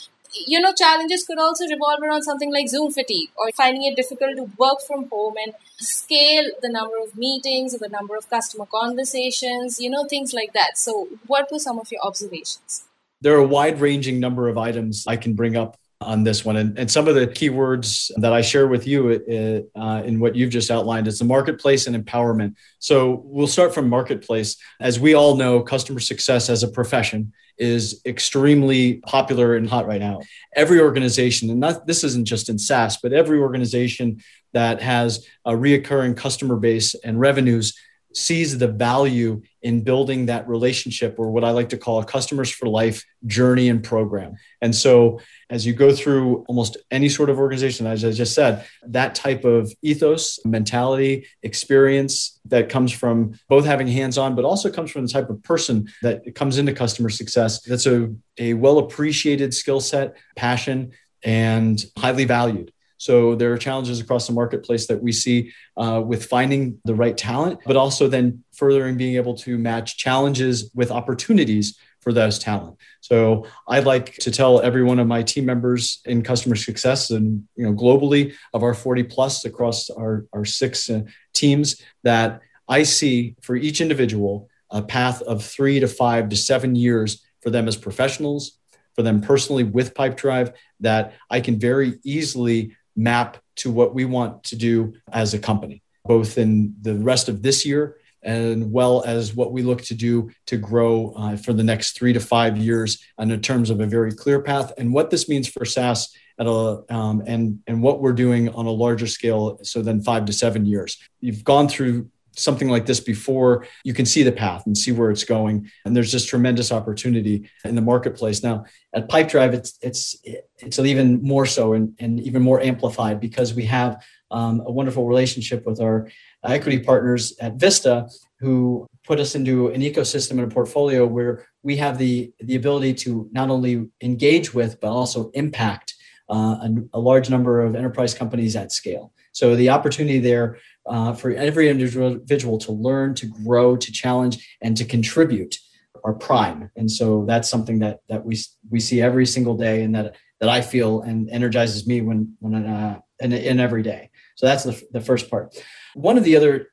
you 0.47 0.61
know, 0.61 0.73
challenges 0.73 1.25
could 1.25 1.39
also 1.39 1.67
revolve 1.67 2.03
around 2.03 2.23
something 2.23 2.53
like 2.53 2.69
Zoom 2.69 2.93
fatigue 2.93 3.31
or 3.37 3.51
finding 3.55 3.85
it 3.85 3.97
difficult 3.97 4.37
to 4.37 4.51
work 4.59 4.79
from 4.87 5.09
home 5.09 5.35
and 5.45 5.55
scale 5.79 6.51
the 6.63 6.69
number 6.69 6.95
of 7.03 7.17
meetings 7.17 7.75
or 7.75 7.79
the 7.79 7.89
number 7.89 8.17
of 8.17 8.29
customer 8.31 8.67
conversations, 8.67 9.81
you 9.81 9.91
know, 9.91 10.05
things 10.05 10.33
like 10.33 10.53
that. 10.53 10.79
So, 10.79 11.09
what 11.27 11.51
were 11.51 11.59
some 11.59 11.79
of 11.79 11.91
your 11.91 12.01
observations? 12.03 12.85
There 13.21 13.35
are 13.35 13.41
a 13.41 13.47
wide 13.47 13.81
ranging 13.81 14.21
number 14.21 14.49
of 14.49 14.57
items 14.57 15.05
I 15.07 15.17
can 15.17 15.35
bring 15.35 15.57
up 15.57 15.77
on 16.01 16.25
this 16.25 16.45
one. 16.45 16.57
And, 16.57 16.79
and 16.79 16.91
some 16.91 17.09
of 17.09 17.15
the 17.15 17.27
keywords 17.27 18.11
that 18.17 18.33
I 18.33 18.41
share 18.41 18.67
with 18.67 18.87
you 18.87 19.69
uh, 19.77 20.03
in 20.05 20.19
what 20.19 20.35
you've 20.35 20.51
just 20.51 20.71
outlined 20.71 21.07
is 21.07 21.19
the 21.19 21.27
marketplace 21.27 21.87
and 21.87 21.95
empowerment. 21.95 22.55
So 22.79 23.23
we'll 23.25 23.47
start 23.47 23.75
from 23.75 23.89
marketplace. 23.89 24.57
As 24.81 24.99
we 24.99 25.15
all 25.15 25.37
know, 25.37 25.61
customer 25.61 26.01
success 26.01 26.49
as 26.49 26.63
a 26.63 26.69
profession 26.69 27.33
is 27.59 28.01
extremely 28.07 28.95
popular 29.07 29.57
and 29.57 29.69
hot 29.69 29.87
right 29.87 30.01
now. 30.01 30.21
Every 30.57 30.81
organization, 30.81 31.51
and 31.51 31.61
not, 31.61 31.87
this 31.87 32.03
isn't 32.03 32.25
just 32.25 32.49
in 32.49 32.59
SaaS, 32.59 32.97
but 32.97 33.13
every 33.13 33.39
organization 33.39 34.23
that 34.55 34.81
has 34.81 35.27
a 35.45 35.53
reoccurring 35.53 36.17
customer 36.17 36.57
base 36.57 36.95
and 36.95 37.21
revenues 37.21 37.79
sees 38.13 38.59
the 38.59 38.69
value 38.69 39.43
in 39.63 39.83
building 39.83 40.27
that 40.27 40.49
relationship 40.49 41.17
or 41.19 41.31
what 41.31 41.45
I 41.45 41.51
like 41.51 41.69
to 41.71 41.77
call 41.77 42.01
a 42.01 42.05
customers 42.05 42.51
for 42.51 42.67
life 42.67 43.05
journey 43.27 43.69
and 43.69 43.85
program. 43.85 44.37
And 44.61 44.75
so 44.75 45.21
as 45.51 45.67
you 45.67 45.75
go 45.75 45.93
through 45.93 46.45
almost 46.49 46.77
any 46.91 47.09
sort 47.09 47.31
of 47.31 47.39
organization, 47.39 47.87
as 47.87 48.05
I 48.05 48.11
just 48.13 48.35
said, 48.35 48.67
that 48.87 49.15
type 49.15 49.45
of 49.45 49.73
ethos, 49.83 50.39
mentality, 50.45 51.27
experience 51.43 52.41
that 52.47 52.69
comes 52.69 52.93
from 52.93 53.39
both 53.49 53.65
having 53.65 53.87
hands 53.87 54.19
on, 54.19 54.35
but 54.35 54.45
also 54.45 54.71
comes 54.71 54.91
from 54.91 55.07
the 55.07 55.13
type 55.13 55.31
of 55.31 55.43
person 55.43 55.89
that 56.03 56.35
comes 56.35 56.59
into 56.59 56.73
customer 56.73 57.11
success. 57.11 57.63
That's 57.63 57.87
a, 57.87 58.15
a 58.39 58.55
well 58.55 58.79
appreciated 58.79 59.55
skill 59.55 59.81
set, 59.81 60.17
passion, 60.37 60.93
and 61.23 61.83
highly 61.97 62.25
valued. 62.25 62.73
So 63.01 63.35
there 63.35 63.51
are 63.51 63.57
challenges 63.57 63.99
across 63.99 64.27
the 64.27 64.35
marketplace 64.35 64.87
that 64.89 65.03
we 65.03 65.11
see 65.11 65.55
uh, 65.79 66.03
with 66.07 66.27
finding 66.27 66.83
the 66.85 66.95
right 66.95 67.17
talent, 67.17 67.61
but 67.65 67.75
also 67.75 68.09
then 68.09 68.45
furthering 68.53 68.99
being 68.99 69.17
able 69.17 69.35
to 69.37 69.57
match 69.57 69.97
challenges 69.97 70.71
with 70.75 70.91
opportunities 70.91 71.79
for 72.03 72.13
those 72.13 72.39
talent. 72.39 72.77
So 73.01 73.47
I'd 73.67 73.87
like 73.87 74.17
to 74.17 74.31
tell 74.31 74.61
every 74.61 74.83
one 74.83 74.99
of 74.99 75.07
my 75.07 75.23
team 75.23 75.47
members 75.47 76.03
in 76.05 76.23
customer 76.23 76.57
success 76.57 77.11
and 77.11 77.49
you 77.57 77.65
know 77.65 77.73
globally 77.73 78.35
of 78.53 78.63
our 78.63 78.75
40 78.75 79.05
plus 79.05 79.47
across 79.47 79.89
our, 79.89 80.27
our 80.35 80.45
six 80.45 80.91
uh, 80.91 81.01
teams 81.33 81.81
that 82.05 82.41
I 82.69 82.83
see 82.83 83.35
for 83.41 83.57
each 83.57 83.81
individual 83.81 84.51
a 84.71 84.83
path 84.83 85.23
of 85.23 85.43
three 85.43 85.81
to 85.81 85.89
five 85.89 86.29
to 86.29 86.37
seven 86.37 86.75
years 86.75 87.25
for 87.41 87.49
them 87.49 87.67
as 87.67 87.79
professionals, 87.79 88.59
for 88.95 89.03
them 89.03 89.23
personally 89.23 89.65
with 89.65 89.95
Pipedrive 89.95 90.53
that 90.81 91.15
I 91.31 91.41
can 91.41 91.59
very 91.59 91.99
easily 92.05 92.77
map 93.01 93.39
to 93.57 93.71
what 93.71 93.95
we 93.95 94.05
want 94.05 94.45
to 94.45 94.57
do 94.57 94.95
as 95.13 95.35
a 95.35 95.39
company, 95.39 95.83
both 96.05 96.39
in 96.39 96.75
the 96.83 96.95
rest 96.97 97.29
of 97.29 97.43
this 97.43 97.65
year 97.67 97.97
and 98.23 98.71
well 98.71 99.03
as 99.07 99.35
what 99.35 99.53
we 99.53 99.63
look 99.63 99.83
to 99.83 99.95
do 99.95 100.31
to 100.47 100.57
grow 100.57 101.13
uh, 101.17 101.37
for 101.37 101.53
the 101.53 101.65
next 101.65 101.97
three 101.97 102.13
to 102.13 102.21
five 102.21 102.59
years 102.59 103.03
and 103.19 103.33
in 103.33 103.41
terms 103.41 103.71
of 103.71 103.81
a 103.81 103.87
very 103.87 104.13
clear 104.13 104.43
path 104.43 104.73
and 104.77 104.93
what 104.93 105.11
this 105.11 105.29
means 105.29 105.49
for 105.49 105.65
SaaS 105.65 106.15
at 106.39 106.47
a, 106.47 106.83
um, 106.91 107.23
and, 107.27 107.61
and 107.67 107.83
what 107.83 108.01
we're 108.01 108.13
doing 108.13 108.49
on 108.51 108.67
a 108.67 108.71
larger 108.71 109.07
scale. 109.07 109.59
So 109.63 109.83
then 109.83 110.03
five 110.03 110.25
to 110.27 110.33
seven 110.33 110.67
years. 110.67 110.99
You've 111.21 111.45
gone 111.45 111.69
through 111.69 112.11
something 112.37 112.69
like 112.69 112.87
this 112.87 113.01
before, 113.01 113.67
you 113.85 113.95
can 113.95 114.07
see 114.07 114.23
the 114.23 114.33
path 114.33 114.65
and 114.67 114.77
see 114.77 114.93
where 114.93 115.11
it's 115.11 115.25
going. 115.25 115.71
And 115.85 115.95
there's 115.95 116.13
just 116.13 116.29
tremendous 116.29 116.73
opportunity 116.73 117.51
in 117.65 117.75
the 117.75 117.83
marketplace. 117.83 118.43
Now 118.43 118.65
at 118.95 119.09
Pipedrive, 119.09 119.53
it's 119.53 119.79
it's 119.83 120.17
it's 120.59 120.79
even 120.79 121.23
more 121.23 121.47
so 121.47 121.73
and, 121.73 121.95
and 121.99 122.21
even 122.21 122.43
more 122.43 122.61
amplified 122.61 123.21
because 123.21 123.55
we 123.55 123.65
have 123.67 124.03
um, 124.31 124.63
a 124.65 124.71
wonderful 124.71 125.07
relationship 125.07 125.67
with 125.67 125.81
our 125.81 126.09
equity 126.45 126.79
partners 126.79 127.35
at 127.41 127.55
Vista 127.55 128.09
who 128.39 128.87
put 129.05 129.21
us 129.21 129.35
into 129.35 129.69
an 129.69 129.81
ecosystem 129.81 130.33
and 130.33 130.53
a 130.53 130.55
portfolio 130.55 131.07
where 131.07 131.47
we 131.63 131.77
have 131.77 131.99
the 131.99 132.33
the 132.41 132.57
ability 132.57 132.95
to 132.95 133.29
not 133.33 133.51
only 133.51 133.89
engage 134.01 134.55
with 134.55 134.81
but 134.81 134.91
also 134.91 135.31
impact 135.31 135.95
uh, 136.31 136.57
a, 136.63 136.69
a 136.95 137.01
large 137.01 137.29
number 137.29 137.61
of 137.61 137.75
enterprise 137.75 138.15
companies 138.15 138.57
at 138.57 138.73
scale. 138.73 139.13
So 139.33 139.57
the 139.57 139.71
opportunity 139.71 140.19
there 140.19 140.59
uh, 140.87 141.13
for 141.13 141.31
every 141.33 141.69
individual 141.69 142.59
to 142.59 142.73
learn, 142.73 143.15
to 143.17 143.27
grow, 143.27 143.77
to 143.77 143.93
challenge, 143.93 144.57
and 144.61 144.77
to 144.77 144.85
contribute 144.85 145.59
are 146.05 146.15
prime. 146.15 146.71
And 146.77 146.91
so 146.91 147.25
that's 147.27 147.49
something 147.49 147.81
that 147.81 148.01
that 148.09 148.25
we 148.25 148.39
we 148.71 148.81
see 148.81 149.01
every 149.03 149.27
single 149.27 149.57
day, 149.57 149.83
and 149.83 149.95
that 149.95 150.17
that 150.41 150.49
I 150.49 150.61
feel 150.63 151.03
and 151.03 151.29
energizes 151.31 151.87
me 151.87 152.01
when 152.01 152.37
when 152.41 152.55
uh, 152.55 153.01
every 153.21 153.83
day. 153.83 154.11
So 154.37 154.47
that's 154.47 154.65
the 154.65 154.81
the 154.93 155.01
first 155.01 155.31
part. 155.31 155.63
One 155.95 156.17
of 156.17 156.25
the 156.25 156.37
other 156.37 156.69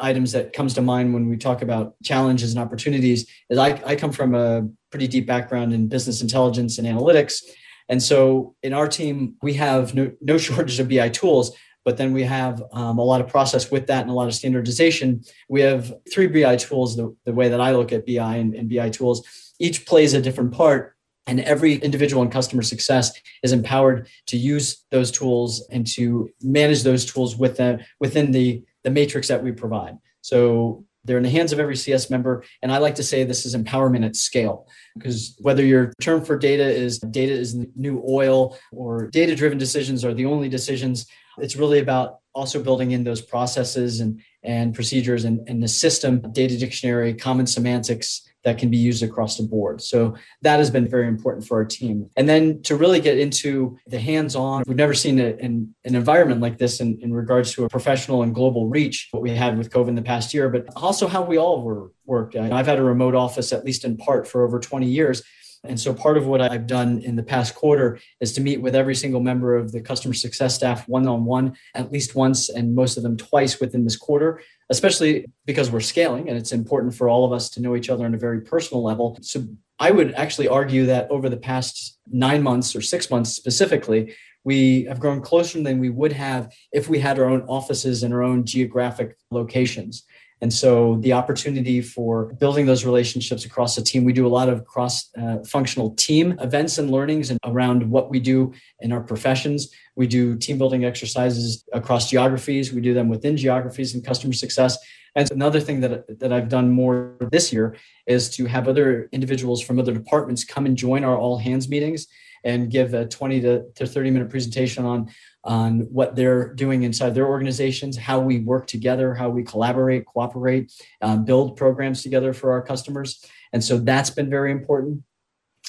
items 0.00 0.32
that 0.32 0.52
comes 0.52 0.74
to 0.74 0.82
mind 0.82 1.14
when 1.14 1.28
we 1.28 1.36
talk 1.36 1.62
about 1.62 1.94
challenges 2.02 2.52
and 2.52 2.60
opportunities 2.60 3.30
is 3.48 3.58
I, 3.58 3.80
I 3.86 3.96
come 3.96 4.12
from 4.12 4.34
a 4.34 4.68
pretty 4.90 5.06
deep 5.06 5.26
background 5.26 5.72
in 5.72 5.88
business 5.88 6.20
intelligence 6.20 6.78
and 6.78 6.86
analytics. 6.86 7.42
And 7.88 8.02
so 8.02 8.54
in 8.62 8.72
our 8.72 8.88
team, 8.88 9.36
we 9.42 9.54
have 9.54 9.94
no, 9.94 10.12
no 10.20 10.38
shortage 10.38 10.80
of 10.80 10.88
BI 10.88 11.08
tools, 11.10 11.56
but 11.84 11.98
then 11.98 12.12
we 12.12 12.22
have 12.22 12.62
um, 12.72 12.98
a 12.98 13.04
lot 13.04 13.20
of 13.20 13.28
process 13.28 13.70
with 13.70 13.86
that 13.88 14.02
and 14.02 14.10
a 14.10 14.14
lot 14.14 14.28
of 14.28 14.34
standardization. 14.34 15.22
We 15.48 15.60
have 15.60 15.92
three 16.12 16.26
BI 16.26 16.56
tools, 16.56 16.96
the, 16.96 17.14
the 17.24 17.32
way 17.32 17.48
that 17.48 17.60
I 17.60 17.72
look 17.72 17.92
at 17.92 18.06
BI 18.06 18.36
and, 18.36 18.54
and 18.54 18.70
BI 18.70 18.88
tools, 18.90 19.26
each 19.58 19.86
plays 19.86 20.14
a 20.14 20.22
different 20.22 20.52
part. 20.52 20.96
And 21.26 21.40
every 21.40 21.76
individual 21.76 22.22
in 22.22 22.30
customer 22.30 22.62
success 22.62 23.12
is 23.42 23.52
empowered 23.52 24.08
to 24.26 24.36
use 24.36 24.84
those 24.90 25.10
tools 25.10 25.66
and 25.70 25.86
to 25.94 26.28
manage 26.42 26.82
those 26.82 27.06
tools 27.06 27.36
within, 27.36 27.82
within 27.98 28.30
the, 28.30 28.62
the 28.82 28.90
matrix 28.90 29.28
that 29.28 29.42
we 29.42 29.52
provide. 29.52 29.96
So 30.20 30.84
they're 31.04 31.18
in 31.18 31.22
the 31.22 31.30
hands 31.30 31.52
of 31.52 31.60
every 31.60 31.76
CS 31.76 32.10
member. 32.10 32.44
And 32.62 32.72
I 32.72 32.78
like 32.78 32.94
to 32.96 33.02
say 33.02 33.24
this 33.24 33.46
is 33.46 33.54
empowerment 33.54 34.04
at 34.04 34.16
scale 34.16 34.66
because 34.96 35.36
whether 35.40 35.64
your 35.64 35.92
term 36.00 36.24
for 36.24 36.38
data 36.38 36.64
is 36.64 36.98
data 36.98 37.32
is 37.32 37.54
new 37.76 38.02
oil 38.08 38.56
or 38.72 39.08
data 39.08 39.34
driven 39.34 39.58
decisions 39.58 40.04
are 40.04 40.14
the 40.14 40.26
only 40.26 40.48
decisions, 40.48 41.06
it's 41.38 41.56
really 41.56 41.78
about 41.78 42.20
also 42.34 42.62
building 42.62 42.90
in 42.90 43.04
those 43.04 43.20
processes 43.20 44.00
and, 44.00 44.20
and 44.42 44.74
procedures 44.74 45.24
and, 45.24 45.48
and 45.48 45.62
the 45.62 45.68
system, 45.68 46.20
data 46.32 46.58
dictionary, 46.58 47.14
common 47.14 47.46
semantics, 47.46 48.28
that 48.44 48.58
can 48.58 48.70
be 48.70 48.76
used 48.76 49.02
across 49.02 49.36
the 49.36 49.42
board. 49.42 49.82
So 49.82 50.14
that 50.42 50.58
has 50.58 50.70
been 50.70 50.88
very 50.88 51.08
important 51.08 51.46
for 51.46 51.58
our 51.58 51.64
team. 51.64 52.08
And 52.16 52.28
then 52.28 52.62
to 52.62 52.76
really 52.76 53.00
get 53.00 53.18
into 53.18 53.78
the 53.86 53.98
hands 53.98 54.36
on, 54.36 54.62
we've 54.66 54.76
never 54.76 54.94
seen 54.94 55.18
a, 55.18 55.34
an, 55.40 55.74
an 55.84 55.94
environment 55.94 56.40
like 56.40 56.58
this 56.58 56.80
in, 56.80 56.98
in 57.00 57.12
regards 57.12 57.52
to 57.54 57.64
a 57.64 57.68
professional 57.68 58.22
and 58.22 58.34
global 58.34 58.68
reach, 58.68 59.08
what 59.10 59.22
we 59.22 59.30
had 59.30 59.58
with 59.58 59.70
COVID 59.70 59.88
in 59.88 59.94
the 59.94 60.02
past 60.02 60.32
year, 60.34 60.48
but 60.48 60.66
also 60.76 61.08
how 61.08 61.22
we 61.22 61.38
all 61.38 61.62
were 61.62 61.90
worked. 62.04 62.36
I've 62.36 62.66
had 62.66 62.78
a 62.78 62.84
remote 62.84 63.14
office, 63.14 63.52
at 63.52 63.64
least 63.64 63.84
in 63.84 63.96
part, 63.96 64.28
for 64.28 64.44
over 64.44 64.60
20 64.60 64.86
years. 64.86 65.22
And 65.64 65.80
so 65.80 65.94
part 65.94 66.16
of 66.16 66.26
what 66.26 66.40
I've 66.40 66.66
done 66.66 67.00
in 67.00 67.16
the 67.16 67.22
past 67.22 67.54
quarter 67.54 67.98
is 68.20 68.32
to 68.34 68.40
meet 68.40 68.60
with 68.60 68.74
every 68.74 68.94
single 68.94 69.20
member 69.20 69.56
of 69.56 69.72
the 69.72 69.80
customer 69.80 70.14
success 70.14 70.54
staff 70.54 70.86
one 70.88 71.06
on 71.08 71.24
one, 71.24 71.56
at 71.74 71.90
least 71.90 72.14
once, 72.14 72.48
and 72.48 72.74
most 72.74 72.96
of 72.96 73.02
them 73.02 73.16
twice 73.16 73.60
within 73.60 73.84
this 73.84 73.96
quarter, 73.96 74.40
especially 74.70 75.26
because 75.46 75.70
we're 75.70 75.80
scaling 75.80 76.28
and 76.28 76.36
it's 76.36 76.52
important 76.52 76.94
for 76.94 77.08
all 77.08 77.24
of 77.24 77.32
us 77.32 77.48
to 77.50 77.62
know 77.62 77.76
each 77.76 77.90
other 77.90 78.04
on 78.04 78.14
a 78.14 78.18
very 78.18 78.40
personal 78.42 78.82
level. 78.82 79.18
So 79.22 79.46
I 79.78 79.90
would 79.90 80.14
actually 80.14 80.48
argue 80.48 80.86
that 80.86 81.10
over 81.10 81.28
the 81.28 81.36
past 81.36 81.98
nine 82.10 82.42
months 82.42 82.76
or 82.76 82.80
six 82.80 83.10
months 83.10 83.30
specifically, 83.30 84.14
we 84.44 84.84
have 84.84 85.00
grown 85.00 85.22
closer 85.22 85.62
than 85.62 85.78
we 85.78 85.90
would 85.90 86.12
have 86.12 86.52
if 86.70 86.88
we 86.88 86.98
had 86.98 87.18
our 87.18 87.24
own 87.24 87.42
offices 87.42 88.02
and 88.02 88.12
our 88.12 88.22
own 88.22 88.44
geographic 88.44 89.16
locations. 89.30 90.04
And 90.40 90.52
so 90.52 90.96
the 90.96 91.12
opportunity 91.12 91.80
for 91.80 92.34
building 92.34 92.66
those 92.66 92.84
relationships 92.84 93.44
across 93.44 93.76
the 93.76 93.82
team, 93.82 94.04
we 94.04 94.12
do 94.12 94.26
a 94.26 94.28
lot 94.28 94.48
of 94.48 94.64
cross 94.64 95.10
uh, 95.16 95.38
functional 95.46 95.94
team 95.94 96.36
events 96.40 96.78
and 96.78 96.90
learnings 96.90 97.30
and 97.30 97.38
around 97.44 97.88
what 97.88 98.10
we 98.10 98.20
do 98.20 98.52
in 98.80 98.92
our 98.92 99.00
professions. 99.00 99.70
We 99.96 100.06
do 100.06 100.36
team 100.36 100.58
building 100.58 100.84
exercises 100.84 101.64
across 101.72 102.10
geographies. 102.10 102.72
We 102.72 102.80
do 102.80 102.94
them 102.94 103.08
within 103.08 103.36
geographies 103.36 103.94
and 103.94 104.04
customer 104.04 104.32
success. 104.32 104.76
And 105.16 105.30
another 105.30 105.60
thing 105.60 105.80
that, 105.80 106.18
that 106.18 106.32
I've 106.32 106.48
done 106.48 106.70
more 106.70 107.16
this 107.30 107.52
year 107.52 107.76
is 108.06 108.28
to 108.36 108.46
have 108.46 108.66
other 108.66 109.08
individuals 109.12 109.62
from 109.62 109.78
other 109.78 109.92
departments 109.92 110.44
come 110.44 110.66
and 110.66 110.76
join 110.76 111.04
our 111.04 111.16
all 111.16 111.38
hands 111.38 111.68
meetings 111.68 112.08
and 112.44 112.70
give 112.70 112.94
a 112.94 113.06
20 113.06 113.40
to, 113.40 113.64
to 113.74 113.86
30 113.86 114.10
minute 114.10 114.30
presentation 114.30 114.84
on 114.84 115.10
on 115.44 115.80
what 115.92 116.16
they're 116.16 116.54
doing 116.54 116.84
inside 116.84 117.14
their 117.14 117.26
organizations, 117.26 117.98
how 117.98 118.18
we 118.18 118.40
work 118.40 118.66
together, 118.66 119.14
how 119.14 119.28
we 119.28 119.42
collaborate, 119.42 120.06
cooperate, 120.06 120.72
um, 121.02 121.24
build 121.24 121.56
programs 121.56 122.02
together 122.02 122.32
for 122.32 122.52
our 122.52 122.62
customers. 122.62 123.22
And 123.52 123.62
so 123.62 123.78
that's 123.78 124.10
been 124.10 124.30
very 124.30 124.50
important. 124.50 125.02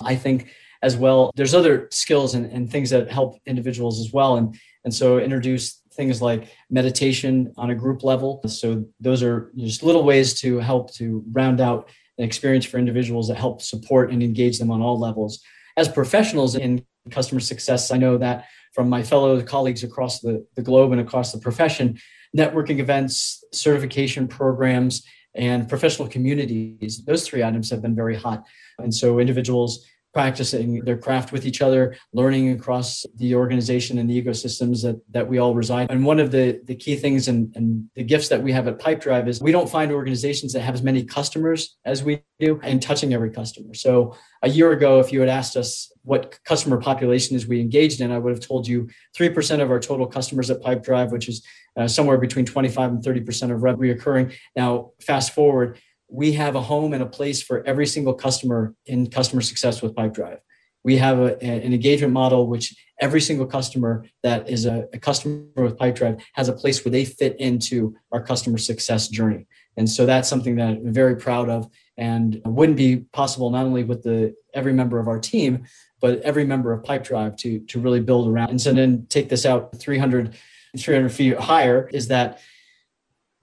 I 0.01 0.15
think 0.15 0.50
as 0.82 0.96
well, 0.96 1.32
there's 1.36 1.53
other 1.53 1.89
skills 1.91 2.36
and, 2.36 2.46
and 2.46 2.72
things 2.72 2.89
that 2.91 3.12
help 3.12 3.39
individuals 3.46 4.00
as 4.00 4.13
well. 4.13 4.38
And, 4.38 4.58
and 4.86 4.94
so 4.94 5.20
introduce 5.20 5.82
things 5.94 6.22
like 6.22 6.50
meditation 6.70 7.53
on 7.58 7.70
a 7.70 7.75
group 7.75 8.03
level. 8.03 8.41
So 8.48 8.86
those 9.00 9.24
are 9.24 9.51
just 9.58 9.84
little 9.84 10.03
ways 10.03 10.39
to 10.41 10.60
help 10.60 10.94
to 10.96 11.24
round 11.32 11.60
out 11.60 11.89
an 12.17 12.24
experience 12.24 12.65
for 12.65 12.77
individuals 12.77 13.27
that 13.27 13.36
help 13.36 13.62
support 13.62 14.12
and 14.12 14.24
engage 14.24 14.60
them 14.60 14.72
on 14.72 14.82
all 14.82 15.00
levels. 15.00 15.41
As 15.77 15.88
professionals 15.88 16.55
in 16.55 16.86
customer 17.12 17.39
success, 17.39 17.91
I 17.91 17.98
know 17.98 18.17
that 18.17 18.46
from 18.74 18.89
my 18.89 19.03
fellow 19.03 19.41
colleagues 19.41 19.84
across 19.84 20.20
the, 20.20 20.46
the 20.55 20.62
globe 20.62 20.91
and 20.91 21.01
across 21.01 21.32
the 21.32 21.39
profession, 21.39 21.98
networking 22.36 22.79
events, 22.79 23.44
certification 23.53 24.27
programs, 24.27 25.05
and 25.36 25.67
professional 25.67 26.08
communities. 26.08 27.03
Those 27.05 27.27
three 27.27 27.44
items 27.44 27.70
have 27.70 27.82
been 27.82 27.96
very 27.96 28.15
hot. 28.15 28.46
And 28.79 28.94
so 28.94 29.20
individuals 29.20 29.86
practicing 30.16 30.80
their 30.86 30.98
craft 30.98 31.34
with 31.34 31.46
each 31.46 31.62
other, 31.62 31.94
learning 32.14 32.52
across 32.52 33.06
the 33.18 33.36
organization 33.36 33.98
and 33.98 34.10
the 34.10 34.24
ecosystems 34.24 34.82
that, 34.82 34.98
that 35.12 35.28
we 35.28 35.40
all 35.40 35.54
reside. 35.54 35.92
And 35.92 36.06
one 36.06 36.22
of 36.22 36.32
the, 36.32 36.62
the 36.64 36.74
key 36.74 36.96
things 36.96 37.28
and, 37.28 37.54
and 37.58 37.90
the 37.96 38.04
gifts 38.04 38.30
that 38.30 38.42
we 38.42 38.54
have 38.54 38.66
at 38.70 38.80
Pipedrive 38.80 39.28
is 39.28 39.42
we 39.42 39.52
don't 39.52 39.70
find 39.70 39.92
organizations 39.92 40.54
that 40.54 40.62
have 40.62 40.74
as 40.74 40.82
many 40.82 41.04
customers 41.04 41.76
as 41.84 42.02
we 42.02 42.22
do 42.40 42.62
and 42.64 42.82
touching 42.82 43.14
every 43.14 43.30
customer. 43.30 43.74
So 43.74 44.16
a 44.42 44.48
year 44.48 44.72
ago, 44.72 45.02
if 45.02 45.12
you 45.12 45.20
had 45.20 45.28
asked 45.28 45.58
us 45.58 45.92
what 46.04 46.40
customer 46.46 46.80
population 46.80 47.36
is 47.36 47.46
we 47.46 47.60
engaged 47.60 48.00
in, 48.00 48.14
I 48.14 48.18
would 48.18 48.32
have 48.32 48.48
told 48.48 48.70
you 48.70 48.88
3% 49.18 49.62
of 49.62 49.70
our 49.70 49.82
total 49.82 50.08
customers 50.08 50.50
at 50.50 50.62
Pipedrive, 50.62 51.12
which 51.12 51.28
is 51.28 51.46
uh, 51.76 51.90
somewhere 51.90 52.18
between 52.18 52.46
25 52.46 52.90
and 52.90 53.04
30% 53.04 53.52
of 53.52 53.64
revenue 53.64 53.92
occurring. 53.92 54.32
Now, 54.56 54.92
fast 55.02 55.34
forward, 55.34 55.78
we 56.08 56.34
have 56.34 56.56
a 56.56 56.62
home 56.62 56.94
and 56.94 57.04
a 57.04 57.08
place 57.08 57.42
for 57.42 57.66
every 57.66 57.88
single 57.88 58.14
customer 58.14 58.74
in 58.86 59.10
customer 59.10 59.42
success 59.42 59.82
with 59.82 59.96
Pipedrive. 59.96 60.40
We 60.84 60.98
have 60.98 61.20
a, 61.20 61.44
an 61.44 61.74
engagement 61.74 62.14
model 62.14 62.48
which 62.48 62.76
every 63.02 63.22
single 63.22 63.48
customer 63.48 64.06
that 64.24 64.50
is 64.50 64.66
a, 64.66 64.88
a 64.94 65.00
customer 65.00 65.46
with 65.56 65.78
Pipedrive 65.78 66.22
has 66.34 66.48
a 66.48 66.54
place 66.54 66.86
where 66.86 66.92
they 66.92 67.06
fit 67.06 67.36
into 67.40 67.96
our 68.12 68.22
customer 68.22 68.58
success 68.58 69.08
journey. 69.08 69.48
And 69.78 69.90
so 69.90 70.06
that's 70.06 70.30
something 70.30 70.56
that 70.58 70.70
I'm 70.70 70.94
very 70.94 71.16
proud 71.16 71.50
of 71.50 71.70
and 71.98 72.42
wouldn't 72.46 72.78
be 72.78 72.98
possible 72.98 73.50
not 73.50 73.66
only 73.66 73.84
with 73.84 74.04
the 74.04 74.36
every 74.54 74.74
member 74.74 75.00
of 75.00 75.08
our 75.08 75.20
team, 75.20 75.66
but 76.02 76.22
every 76.22 76.46
member 76.46 76.72
of 76.72 76.84
Pipedrive 76.84 77.36
to, 77.38 77.60
to 77.62 77.80
really 77.80 78.00
build 78.00 78.28
around. 78.28 78.52
And 78.52 78.62
so 78.62 78.72
then 78.72 79.08
take 79.10 79.28
this 79.28 79.46
out 79.46 79.78
300, 79.80 80.36
300 80.78 81.10
feet 81.10 81.38
higher 81.38 81.90
is 81.92 82.10
that 82.10 82.40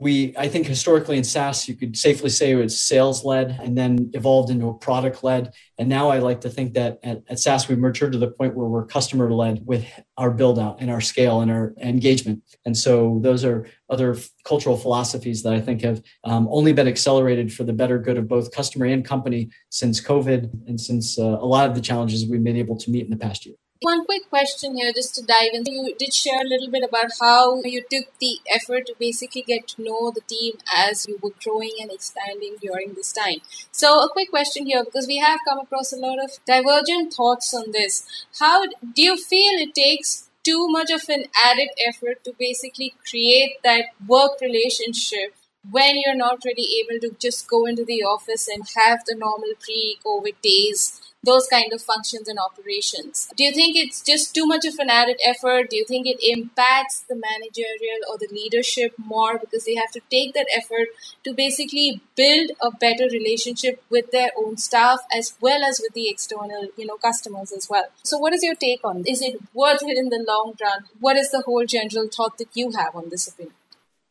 we 0.02 0.34
i 0.36 0.48
think 0.48 0.66
historically 0.66 1.16
in 1.16 1.24
saas 1.24 1.68
you 1.68 1.74
could 1.74 1.96
safely 1.96 2.28
say 2.28 2.50
it 2.50 2.56
was 2.56 2.78
sales 2.78 3.24
led 3.24 3.58
and 3.62 3.78
then 3.78 4.10
evolved 4.14 4.50
into 4.50 4.68
a 4.68 4.74
product 4.74 5.22
led 5.22 5.52
and 5.78 5.88
now 5.88 6.08
i 6.08 6.18
like 6.18 6.40
to 6.40 6.50
think 6.50 6.74
that 6.74 6.98
at, 7.02 7.22
at 7.28 7.38
saas 7.38 7.68
we've 7.68 7.78
matured 7.78 8.12
to 8.12 8.18
the 8.18 8.32
point 8.32 8.54
where 8.54 8.66
we're 8.66 8.84
customer 8.84 9.32
led 9.32 9.64
with 9.64 9.84
our 10.18 10.30
build 10.30 10.58
out 10.58 10.76
and 10.80 10.90
our 10.90 11.00
scale 11.00 11.40
and 11.40 11.50
our 11.50 11.74
engagement. 11.80 12.42
And 12.64 12.76
so 12.76 13.18
those 13.22 13.44
are 13.44 13.66
other 13.90 14.16
cultural 14.44 14.76
philosophies 14.76 15.42
that 15.42 15.52
i 15.52 15.60
think 15.60 15.82
have 15.82 16.02
um, 16.24 16.48
only 16.50 16.72
been 16.72 16.88
accelerated 16.88 17.52
for 17.52 17.64
the 17.64 17.72
better 17.72 17.98
good 17.98 18.16
of 18.16 18.26
both 18.26 18.50
customer 18.52 18.86
and 18.86 19.04
company 19.04 19.50
since 19.68 20.00
covid 20.00 20.50
and 20.66 20.80
since 20.80 21.18
uh, 21.18 21.22
a 21.22 21.48
lot 21.54 21.68
of 21.68 21.74
the 21.74 21.80
challenges 21.80 22.26
we've 22.26 22.42
been 22.42 22.56
able 22.56 22.76
to 22.76 22.90
meet 22.90 23.04
in 23.04 23.10
the 23.10 23.16
past 23.16 23.44
year 23.44 23.54
one 23.82 24.04
quick 24.04 24.28
question 24.28 24.76
here, 24.76 24.92
just 24.92 25.14
to 25.16 25.22
dive 25.22 25.50
in. 25.52 25.64
You 25.66 25.94
did 25.98 26.14
share 26.14 26.40
a 26.40 26.48
little 26.48 26.70
bit 26.70 26.84
about 26.84 27.10
how 27.20 27.62
you 27.62 27.82
took 27.90 28.06
the 28.18 28.38
effort 28.54 28.86
to 28.86 28.94
basically 28.98 29.42
get 29.42 29.68
to 29.68 29.82
know 29.82 30.10
the 30.10 30.20
team 30.22 30.54
as 30.74 31.06
you 31.06 31.18
were 31.22 31.32
growing 31.42 31.74
and 31.80 31.90
expanding 31.90 32.56
during 32.60 32.94
this 32.94 33.12
time. 33.12 33.38
So, 33.70 34.00
a 34.00 34.08
quick 34.10 34.30
question 34.30 34.66
here 34.66 34.84
because 34.84 35.06
we 35.06 35.18
have 35.18 35.40
come 35.48 35.58
across 35.58 35.92
a 35.92 35.96
lot 35.96 36.22
of 36.22 36.30
divergent 36.46 37.12
thoughts 37.14 37.52
on 37.54 37.72
this. 37.72 38.06
How 38.38 38.66
do 38.66 39.02
you 39.02 39.16
feel 39.16 39.60
it 39.60 39.74
takes 39.74 40.28
too 40.44 40.68
much 40.68 40.90
of 40.90 41.08
an 41.08 41.24
added 41.44 41.68
effort 41.86 42.24
to 42.24 42.34
basically 42.38 42.94
create 43.08 43.56
that 43.62 43.86
work 44.06 44.40
relationship 44.40 45.34
when 45.70 45.96
you're 45.96 46.16
not 46.16 46.44
really 46.44 46.68
able 46.80 46.98
to 47.00 47.16
just 47.20 47.46
go 47.48 47.66
into 47.66 47.84
the 47.84 48.02
office 48.02 48.48
and 48.48 48.64
have 48.76 49.04
the 49.06 49.14
normal 49.14 49.52
pre 49.60 49.98
COVID 50.04 50.34
days 50.42 51.00
those 51.24 51.46
kind 51.46 51.72
of 51.72 51.80
functions 51.80 52.28
and 52.28 52.38
operations. 52.38 53.28
Do 53.36 53.44
you 53.44 53.52
think 53.52 53.76
it's 53.76 54.02
just 54.02 54.34
too 54.34 54.46
much 54.46 54.64
of 54.64 54.78
an 54.78 54.90
added 54.90 55.20
effort? 55.24 55.70
Do 55.70 55.76
you 55.76 55.84
think 55.84 56.06
it 56.06 56.18
impacts 56.20 57.00
the 57.08 57.14
managerial 57.14 58.00
or 58.10 58.18
the 58.18 58.28
leadership 58.32 58.94
more 58.98 59.38
because 59.38 59.64
they 59.64 59.74
have 59.76 59.92
to 59.92 60.00
take 60.10 60.34
that 60.34 60.46
effort 60.56 60.88
to 61.24 61.32
basically 61.32 62.00
build 62.16 62.50
a 62.60 62.70
better 62.70 63.04
relationship 63.04 63.82
with 63.88 64.10
their 64.10 64.30
own 64.36 64.56
staff 64.56 65.00
as 65.14 65.34
well 65.40 65.62
as 65.62 65.80
with 65.80 65.94
the 65.94 66.08
external, 66.08 66.68
you 66.76 66.86
know, 66.86 66.96
customers 66.96 67.52
as 67.52 67.68
well? 67.70 67.86
So 68.02 68.18
what 68.18 68.32
is 68.32 68.42
your 68.42 68.56
take 68.56 68.80
on? 68.84 69.04
Is 69.06 69.22
it 69.22 69.40
worth 69.54 69.82
it 69.82 69.96
in 69.96 70.08
the 70.08 70.24
long 70.26 70.54
run? 70.60 70.84
What 70.98 71.16
is 71.16 71.30
the 71.30 71.42
whole 71.42 71.64
general 71.66 72.08
thought 72.08 72.38
that 72.38 72.48
you 72.54 72.72
have 72.72 72.96
on 72.96 73.10
this 73.10 73.28
opinion? 73.28 73.54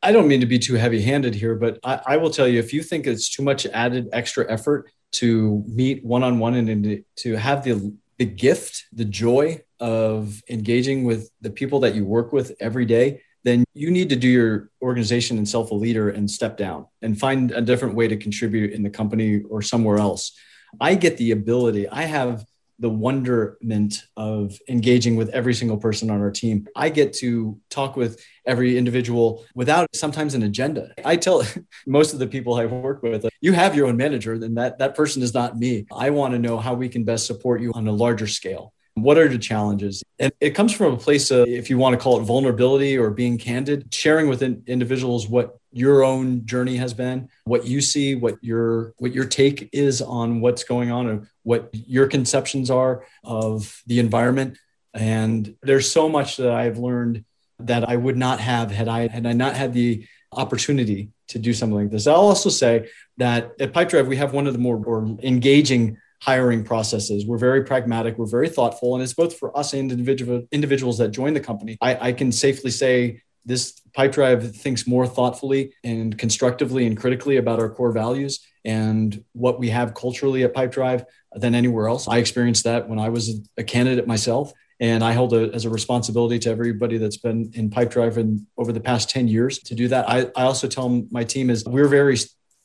I 0.04 0.12
don't 0.12 0.28
mean 0.28 0.40
to 0.40 0.48
be 0.48 0.58
too 0.58 0.76
heavy 0.76 1.02
handed 1.02 1.36
here, 1.36 1.56
but 1.56 1.78
I, 1.84 2.02
I, 2.08 2.18
will 2.18 2.32
tell 2.32 2.48
you 2.48 2.58
if 2.58 2.74
you 2.74 2.82
think 2.82 3.06
it's 3.06 3.30
too 3.30 3.44
much 3.44 3.68
added 3.68 4.10
extra 4.12 4.52
effort 4.52 4.90
to 5.14 5.64
meet 5.68 6.04
one 6.06 6.24
on 6.24 6.40
one 6.40 6.56
and 6.56 7.04
to 7.18 7.36
have 7.36 7.64
the, 7.64 7.96
the 8.18 8.26
gift, 8.26 8.86
the 8.94 9.06
joy 9.06 9.62
of 9.80 10.42
engaging 10.50 11.04
with 11.04 11.30
the 11.42 11.50
people 11.50 11.80
that 11.82 11.96
you 11.96 12.06
work 12.06 12.32
with 12.32 12.56
every 12.60 12.86
day, 12.86 13.22
then 13.44 13.64
you 13.74 13.90
need 13.90 14.10
to 14.10 14.16
do 14.16 14.28
your 14.28 14.70
organization 14.82 15.38
and 15.38 15.50
self 15.50 15.72
a 15.72 15.76
leader 15.76 16.10
and 16.10 16.30
step 16.30 16.58
down 16.58 16.86
and 17.02 17.20
find 17.20 17.52
a 17.52 17.62
different 17.62 17.96
way 17.96 18.08
to 18.08 18.16
contribute 18.16 18.72
in 18.72 18.84
the 18.84 18.90
company 18.90 19.42
or 19.50 19.62
somewhere 19.62 19.98
else. 19.98 20.34
I 20.80 20.96
get 20.96 21.18
the 21.18 21.32
ability, 21.32 21.90
I 21.90 22.04
have 22.04 22.46
the 22.82 22.90
wonderment 22.90 24.04
of 24.18 24.58
engaging 24.68 25.16
with 25.16 25.30
every 25.30 25.54
single 25.54 25.78
person 25.78 26.10
on 26.10 26.20
our 26.20 26.32
team. 26.32 26.68
I 26.76 26.90
get 26.90 27.14
to 27.14 27.60
talk 27.70 27.96
with 27.96 28.20
every 28.46 28.78
individual 28.78 29.46
without 29.54 29.96
sometimes 29.96 30.34
an 30.34 30.44
agenda. 30.44 30.92
I 31.06 31.16
tell 31.16 31.44
most 31.88 32.12
of 32.12 32.20
the 32.20 32.28
people 32.28 32.56
I 32.56 32.66
work 32.66 33.04
with, 33.04 33.26
you 33.40 33.54
have 33.54 33.76
your 33.76 33.88
own 33.88 33.98
manager, 33.98 34.38
then 34.38 34.56
that, 34.56 34.80
that 34.80 34.96
person 34.96 35.22
is 35.22 35.34
not 35.34 35.58
me. 35.58 35.86
I 35.96 36.10
want 36.10 36.34
to 36.34 36.40
know 36.40 36.58
how 36.58 36.74
we 36.74 36.90
can 36.90 37.04
best 37.04 37.28
support 37.28 37.62
you 37.62 37.72
on 37.74 37.88
a 37.88 37.92
larger 37.92 38.28
scale. 38.28 38.74
What 38.96 39.18
are 39.18 39.28
the 39.28 39.38
challenges? 39.38 40.04
And 40.20 40.34
it 40.42 40.52
comes 40.52 40.74
from 40.74 40.94
a 40.94 40.98
place 40.98 41.32
of, 41.32 41.48
if 41.48 41.70
you 41.70 41.78
want 41.78 41.94
to 41.94 42.00
call 42.02 42.20
it 42.20 42.24
vulnerability 42.24 42.98
or 42.98 43.10
being 43.10 43.38
candid, 43.38 43.94
sharing 43.94 44.28
with 44.28 44.42
in, 44.42 44.64
individuals 44.68 45.28
what 45.28 45.58
your 45.72 46.04
own 46.04 46.46
journey 46.46 46.76
has 46.76 46.94
been, 46.94 47.30
what 47.46 47.66
you 47.66 47.80
see, 47.80 48.16
what 48.16 48.38
your 48.44 48.94
what 48.98 49.14
your 49.14 49.26
take 49.26 49.70
is 49.72 50.02
on 50.02 50.42
what's 50.42 50.66
going 50.66 50.92
on, 50.92 51.08
and 51.08 51.28
what 51.44 51.70
your 51.74 52.08
conceptions 52.08 52.70
are 52.70 53.06
of 53.24 53.82
the 53.88 54.00
environment. 54.00 54.58
And 54.94 55.56
there's 55.62 55.90
so 55.90 56.10
much 56.10 56.36
that 56.38 56.52
I've 56.52 56.78
learned 56.78 57.24
that 57.60 57.88
I 57.88 57.96
would 57.96 58.18
not 58.18 58.42
have 58.42 58.72
had 58.72 58.90
I 58.90 59.08
had 59.08 59.26
I 59.26 59.32
not 59.32 59.56
had 59.56 59.74
the 59.74 60.06
opportunity 60.34 61.12
to 61.30 61.40
do 61.40 61.54
something 61.54 61.78
like 61.78 61.92
this. 61.92 62.08
I'll 62.08 62.16
also 62.16 62.50
say 62.50 62.90
that 63.18 63.54
at 63.60 63.72
Pipedrive 63.72 64.08
we 64.08 64.18
have 64.18 64.34
one 64.34 64.48
of 64.48 64.54
the 64.54 64.60
more 64.60 65.18
engaging 65.24 65.98
hiring 66.22 66.64
processes. 66.64 67.26
We're 67.26 67.38
very 67.38 67.64
pragmatic, 67.64 68.18
we're 68.18 68.28
very 68.28 68.50
thoughtful, 68.50 68.94
and 68.94 69.04
it's 69.04 69.14
both 69.14 69.38
for 69.38 69.56
us 69.58 69.74
and 69.74 69.92
individual 69.92 70.44
individuals 70.52 70.98
that 71.00 71.10
join 71.10 71.34
the 71.34 71.40
company. 71.40 71.78
I, 71.82 72.10
I 72.10 72.12
can 72.14 72.32
safely 72.32 72.72
say 72.72 73.22
this 73.44 73.82
Pipedrive 73.98 74.56
thinks 74.56 74.88
more 74.88 75.08
thoughtfully 75.08 75.74
and 75.84 76.18
constructively 76.18 76.86
and 76.86 76.96
critically 76.96 77.38
about 77.38 77.60
our 77.60 77.70
core 77.70 77.92
values 77.92 78.40
and 78.64 79.24
what 79.34 79.60
we 79.60 79.70
have 79.70 79.96
culturally 79.96 80.44
at 80.44 80.54
Pipedrive 80.54 81.06
than 81.34 81.56
anywhere 81.56 81.88
else. 81.88 82.08
I 82.08 82.18
experienced 82.18 82.64
that 82.66 82.88
when 82.88 83.00
I 83.00 83.10
was 83.10 83.42
a 83.58 83.64
candidate 83.64 84.08
myself. 84.08 84.54
And 84.80 85.04
I 85.04 85.14
hold 85.14 85.36
it 85.36 85.54
as 85.54 85.66
a 85.66 85.70
responsibility 85.70 86.40
to 86.40 86.50
everybody 86.50 86.98
that's 86.98 87.18
been 87.18 87.52
in 87.54 87.70
Pipedrive 87.70 88.18
and 88.18 88.48
over 88.58 88.74
the 88.74 88.80
past 88.80 89.12
10 89.12 89.28
years 89.28 89.60
to 89.60 89.76
do 89.76 89.88
that. 89.90 90.10
I, 90.10 90.22
I 90.36 90.46
also 90.46 90.68
tell 90.68 91.06
my 91.12 91.24
team 91.24 91.52
is 91.52 91.64
we're 91.66 91.88
very 91.88 92.18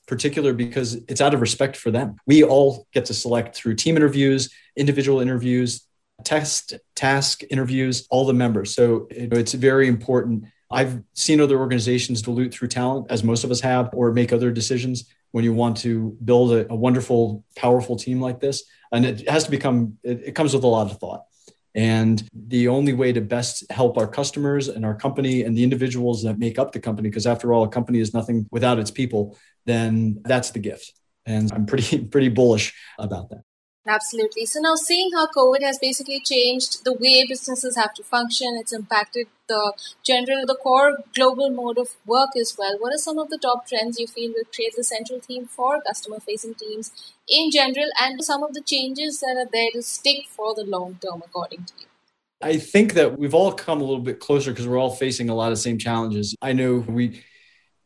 particular 0.07 0.53
because 0.53 0.95
it's 1.09 1.21
out 1.21 1.35
of 1.35 1.41
respect 1.41 1.77
for 1.77 1.91
them. 1.91 2.17
We 2.27 2.43
all 2.43 2.87
get 2.93 3.07
to 3.07 3.15
select 3.15 3.57
through 3.57 3.75
team 3.75 3.97
interviews, 3.97 4.51
individual 4.77 5.21
interviews, 5.21 5.87
test 6.25 6.75
task 6.95 7.43
interviews, 7.51 8.07
all 8.11 8.25
the 8.25 8.33
members. 8.33 8.75
So 8.75 9.07
it's 9.11 9.53
very 9.53 9.89
important 9.89 10.45
I've 10.71 11.03
seen 11.15 11.41
other 11.41 11.59
organizations 11.59 12.23
dilute 12.23 12.53
through 12.53 12.69
talent, 12.69 13.07
as 13.11 13.23
most 13.23 13.45
of 13.45 13.51
us 13.51 13.61
have, 13.61 13.91
or 13.93 14.13
make 14.13 14.33
other 14.33 14.51
decisions 14.51 15.09
when 15.31 15.45
you 15.45 15.53
want 15.53 15.77
to 15.79 16.17
build 16.25 16.53
a, 16.53 16.71
a 16.73 16.75
wonderful, 16.75 17.45
powerful 17.57 17.97
team 17.97 18.21
like 18.21 18.41
this. 18.41 18.65
And 18.93 19.05
it 19.05 19.29
has 19.29 19.45
to 19.45 19.51
become, 19.51 19.99
it, 20.03 20.23
it 20.27 20.35
comes 20.35 20.55
with 20.55 20.65
a 20.65 20.69
lot 20.69 20.91
of 20.91 20.99
thought. 20.99 21.23
And 21.75 22.27
the 22.33 22.69
only 22.69 22.95
way 22.95 23.13
to 23.13 23.21
best 23.21 23.71
help 23.71 23.99
our 23.99 24.07
customers 24.09 24.69
and 24.69 24.85
our 24.85 24.95
company 24.95 25.43
and 25.43 25.57
the 25.57 25.63
individuals 25.63 26.23
that 26.23 26.39
make 26.39 26.59
up 26.59 26.73
the 26.73 26.81
company, 26.81 27.11
because 27.11 27.27
after 27.27 27.53
all, 27.53 27.65
a 27.65 27.69
company 27.69 28.01
is 28.01 28.15
nothing 28.15 28.47
without 28.51 28.79
its 28.79 28.91
people, 28.91 29.37
then 29.67 30.23
that's 30.25 30.51
the 30.51 30.59
gift. 30.59 30.93
And 31.27 31.53
I'm 31.53 31.67
pretty, 31.67 32.05
pretty 32.13 32.29
bullish 32.29 32.75
about 32.99 33.31
that. 33.31 33.43
Absolutely. 33.89 34.47
So 34.47 34.59
now 34.61 34.75
seeing 34.75 35.11
how 35.15 35.29
COVID 35.29 35.63
has 35.63 35.79
basically 35.79 36.21
changed 36.21 36.85
the 36.85 36.93
way 36.93 37.25
businesses 37.29 37.77
have 37.77 37.95
to 37.95 38.03
function, 38.03 38.59
it's 38.61 38.73
impacted 38.73 39.29
the 39.49 39.75
general, 40.03 40.45
the 40.45 40.57
core 40.57 40.99
global 41.15 41.51
mode 41.51 41.79
of 41.79 41.95
work 42.05 42.31
as 42.41 42.57
well. 42.59 42.77
What 42.81 42.93
are 42.93 42.99
some 42.99 43.19
of 43.19 43.31
the 43.31 43.39
top 43.39 43.69
trends 43.69 44.01
you 44.01 44.09
feel 44.09 44.33
will 44.33 44.51
create 44.53 44.75
the 44.77 44.83
central 44.83 45.21
theme 45.21 45.47
for 45.47 45.81
customer 45.83 46.19
facing 46.19 46.55
teams 46.55 47.15
in 47.29 47.53
general 47.53 47.89
and 48.01 48.25
some 48.25 48.43
of 48.43 48.55
the 48.55 48.63
changes 48.63 49.21
that 49.21 49.37
are 49.37 49.49
there 49.53 49.71
to 49.73 49.83
stick 49.83 50.25
for 50.31 50.53
the 50.53 50.65
long 50.65 50.99
term 51.01 51.23
according 51.25 51.65
to 51.67 51.73
you? 51.79 51.87
I 52.43 52.59
think 52.59 52.95
that 52.95 53.19
we've 53.19 53.35
all 53.35 53.53
come 53.53 53.81
a 53.81 53.85
little 53.85 54.03
bit 54.03 54.19
closer 54.19 54.51
because 54.51 54.67
we're 54.67 54.79
all 54.79 54.91
facing 54.91 55.31
a 55.31 55.35
lot 55.35 55.53
of 55.53 55.59
same 55.59 55.79
challenges. 55.79 56.35
I 56.43 56.53
know 56.53 56.85
we 56.89 57.23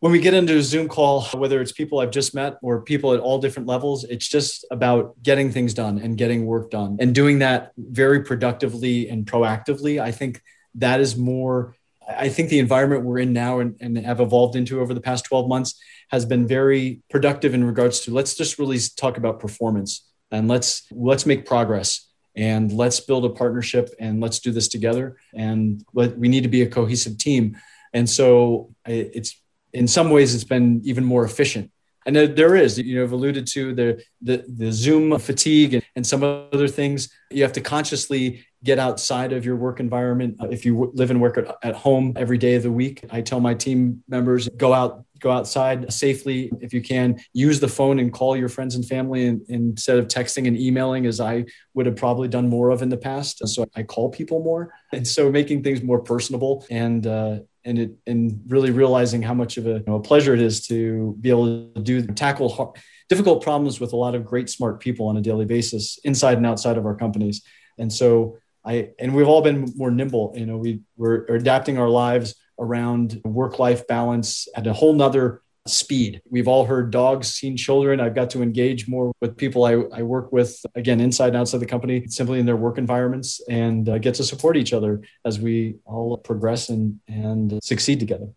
when 0.00 0.12
we 0.12 0.18
get 0.18 0.32
into 0.32 0.56
a 0.56 0.62
Zoom 0.62 0.88
call, 0.88 1.24
whether 1.34 1.60
it's 1.60 1.72
people 1.72 2.00
I've 2.00 2.10
just 2.10 2.34
met 2.34 2.56
or 2.62 2.80
people 2.80 3.12
at 3.12 3.20
all 3.20 3.38
different 3.38 3.68
levels, 3.68 4.04
it's 4.04 4.26
just 4.26 4.64
about 4.70 5.22
getting 5.22 5.52
things 5.52 5.74
done 5.74 5.98
and 5.98 6.16
getting 6.16 6.46
work 6.46 6.70
done 6.70 6.96
and 7.00 7.14
doing 7.14 7.40
that 7.40 7.72
very 7.76 8.24
productively 8.24 9.10
and 9.10 9.26
proactively. 9.26 10.00
I 10.00 10.10
think 10.10 10.42
that 10.76 11.00
is 11.00 11.16
more, 11.16 11.76
I 12.08 12.30
think 12.30 12.48
the 12.48 12.58
environment 12.60 13.04
we're 13.04 13.18
in 13.18 13.34
now 13.34 13.60
and, 13.60 13.76
and 13.80 13.98
have 13.98 14.20
evolved 14.20 14.56
into 14.56 14.80
over 14.80 14.94
the 14.94 15.02
past 15.02 15.26
12 15.26 15.48
months 15.48 15.78
has 16.10 16.24
been 16.24 16.46
very 16.46 17.02
productive 17.10 17.52
in 17.52 17.62
regards 17.62 18.00
to 18.00 18.10
let's 18.10 18.34
just 18.34 18.58
really 18.58 18.78
talk 18.96 19.18
about 19.18 19.38
performance 19.38 20.08
and 20.30 20.48
let's 20.48 20.86
let's 20.92 21.26
make 21.26 21.44
progress 21.44 22.08
and 22.34 22.72
let's 22.72 23.00
build 23.00 23.24
a 23.24 23.30
partnership 23.30 23.90
and 24.00 24.20
let's 24.20 24.40
do 24.40 24.50
this 24.50 24.68
together 24.68 25.18
and 25.34 25.84
we 25.92 26.28
need 26.28 26.42
to 26.42 26.48
be 26.48 26.62
a 26.62 26.66
cohesive 26.66 27.18
team 27.18 27.56
and 27.92 28.08
so 28.08 28.74
it's 28.86 29.40
in 29.72 29.87
some 29.87 30.11
ways 30.11 30.35
it's 30.35 30.44
been 30.44 30.80
even 30.85 31.04
more 31.04 31.24
efficient. 31.24 31.70
And 32.06 32.16
there 32.16 32.56
is 32.56 32.78
you 32.78 32.96
know 32.96 33.02
i've 33.02 33.12
alluded 33.12 33.46
to 33.48 33.74
the 33.74 34.02
the, 34.22 34.44
the 34.48 34.72
zoom 34.72 35.18
fatigue 35.18 35.85
and, 35.94 36.06
some 36.06 36.22
other 36.24 36.66
things. 36.66 37.11
You 37.30 37.42
have 37.42 37.52
to 37.52 37.61
consciously 37.61 38.46
get 38.64 38.78
outside 38.78 39.33
of 39.33 39.44
your 39.44 39.56
work 39.56 39.80
environment. 39.80 40.37
If 40.50 40.64
you 40.64 40.90
live 40.94 41.11
and 41.11 41.20
work 41.20 41.38
at, 41.62 41.74
home 41.74 42.14
every 42.16 42.38
day 42.38 42.54
of 42.54 42.62
the 42.62 42.72
week 42.72 43.04
i 43.11 43.20
tell 43.20 43.40
my 43.40 43.54
team 43.54 44.02
members 44.09 44.48
go 44.48 44.72
out 44.72 45.04
go 45.20 45.30
outside 45.30 45.92
safely 45.92 46.50
if 46.61 46.72
you 46.72 46.80
can. 46.80 47.20
Use 47.33 47.61
the 47.61 47.68
phone 47.68 47.98
and 47.98 48.12
call 48.12 48.37
your 48.37 48.48
friends 48.48 48.74
and 48.74 48.85
family 48.85 49.38
instead 49.48 49.98
of 49.98 50.09
texting 50.09 50.48
and 50.48 50.59
emailing 50.59 51.06
as 51.06 51.20
i 51.20 51.44
would 51.74 51.87
have 51.87 51.96
probably 51.96 52.26
done 52.26 52.48
more 52.48 52.70
of 52.70 52.83
in 52.83 52.88
the 52.88 52.96
past. 52.96 53.46
So 53.46 53.66
i 53.76 53.83
call 53.83 54.09
people 54.11 54.42
more. 54.42 54.72
And 54.92 55.06
so 55.06 55.30
making 55.30 55.62
things 55.62 55.83
more 55.83 56.00
personable 56.00 56.66
and 56.70 57.06
uh, 57.06 57.40
and 57.64 57.79
it 57.79 57.90
and 58.07 58.40
really 58.49 58.70
realizing 58.70 59.23
how 59.23 59.35
much 59.35 59.57
of 59.57 59.66
a, 59.66 59.75
you 59.75 59.85
know, 59.87 59.96
a, 59.96 60.03
pleasure 60.03 60.35
it 60.35 60.40
is 60.40 60.66
to 60.68 61.16
be 61.20 61.31
able 61.31 61.73
to 61.75 61.83
do 61.83 62.07
tackle 62.07 62.49
hard, 62.49 62.70
difficult 63.09 63.42
problems 63.42 63.81
with 63.81 63.92
a 63.92 63.96
lot 63.96 64.14
of 64.14 64.25
great 64.25 64.49
smart 64.49 64.81
people 64.81 65.09
on 65.09 65.16
a 65.16 65.20
daily 65.20 65.44
basis 65.44 65.99
inside 66.05 66.37
and 66.37 66.46
outside 66.46 66.79
of 66.79 66.87
our 66.87 66.94
companies. 66.94 67.42
And 67.79 67.92
so 67.92 68.38
i 68.64 68.90
and 68.99 69.14
we've 69.14 69.29
all 69.29 69.42
been 69.42 69.73
more 69.77 69.90
nimble 69.90 70.33
you 70.37 70.46
know 70.46 70.57
we 70.57 70.81
we're 70.96 71.25
adapting 71.27 71.79
our 71.79 71.88
lives 71.88 72.35
around 72.59 73.20
work 73.25 73.59
life 73.59 73.87
balance 73.87 74.49
at 74.55 74.66
a 74.66 74.73
whole 74.73 74.92
nother 74.92 75.42
speed. 75.66 76.23
We've 76.29 76.49
all 76.49 76.64
heard 76.64 76.90
dogs, 76.90 77.29
seen 77.29 77.57
children. 77.57 78.01
I've 78.01 78.14
got 78.14 78.31
to 78.31 78.42
engage 78.42 78.88
more 78.88 79.12
with 79.20 79.37
people 79.37 79.64
I, 79.64 79.73
I 79.92 80.03
work 80.03 80.33
with, 80.33 80.59
again, 80.75 81.01
inside 81.01 81.29
and 81.29 81.37
outside 81.37 81.59
the 81.59 81.66
company, 81.66 82.07
simply 82.07 82.40
in 82.40 82.46
their 82.46 82.57
work 82.57 82.79
environments, 82.79 83.40
and 83.49 83.88
uh, 83.88 83.99
get 83.99 84.14
to 84.14 84.25
support 84.25 84.57
each 84.57 84.73
other 84.73 85.03
as 85.25 85.38
we 85.38 85.77
all 85.85 86.16
progress 86.16 86.68
and, 86.70 87.01
and 87.09 87.59
succeed 87.62 88.01
together. 88.01 88.29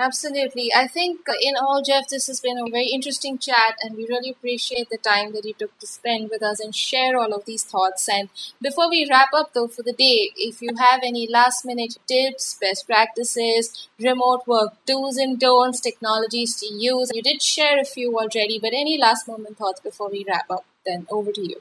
Absolutely. 0.00 0.70
I 0.72 0.86
think 0.86 1.28
uh, 1.28 1.32
in 1.42 1.56
all, 1.56 1.82
Jeff, 1.82 2.06
this 2.08 2.28
has 2.28 2.38
been 2.38 2.56
a 2.56 2.70
very 2.70 2.86
interesting 2.86 3.36
chat, 3.36 3.74
and 3.82 3.96
we 3.96 4.06
really 4.06 4.30
appreciate 4.30 4.90
the 4.90 4.96
time 4.96 5.32
that 5.32 5.44
you 5.44 5.54
took 5.54 5.76
to 5.80 5.88
spend 5.88 6.30
with 6.30 6.40
us 6.40 6.60
and 6.60 6.72
share 6.72 7.18
all 7.18 7.34
of 7.34 7.46
these 7.46 7.64
thoughts. 7.64 8.08
And 8.08 8.28
before 8.62 8.88
we 8.88 9.08
wrap 9.10 9.30
up, 9.34 9.54
though, 9.54 9.66
for 9.66 9.82
the 9.82 9.92
day, 9.92 10.30
if 10.36 10.62
you 10.62 10.70
have 10.78 11.00
any 11.02 11.26
last 11.28 11.64
minute 11.64 11.96
tips, 12.06 12.56
best 12.60 12.86
practices, 12.86 13.88
remote 13.98 14.46
work 14.46 14.74
do's 14.86 15.16
and 15.16 15.36
don'ts, 15.36 15.80
technologies 15.80 16.54
to 16.60 16.72
use, 16.72 17.10
you 17.12 17.20
did 17.20 17.42
share 17.42 17.80
a 17.80 17.84
few 17.84 18.16
already, 18.16 18.60
but 18.60 18.72
any 18.72 18.98
last 18.98 19.26
moment 19.26 19.58
thoughts 19.58 19.80
before 19.80 20.10
we 20.10 20.24
wrap 20.28 20.48
up, 20.48 20.64
then 20.86 21.08
over 21.10 21.32
to 21.32 21.42
you. 21.42 21.60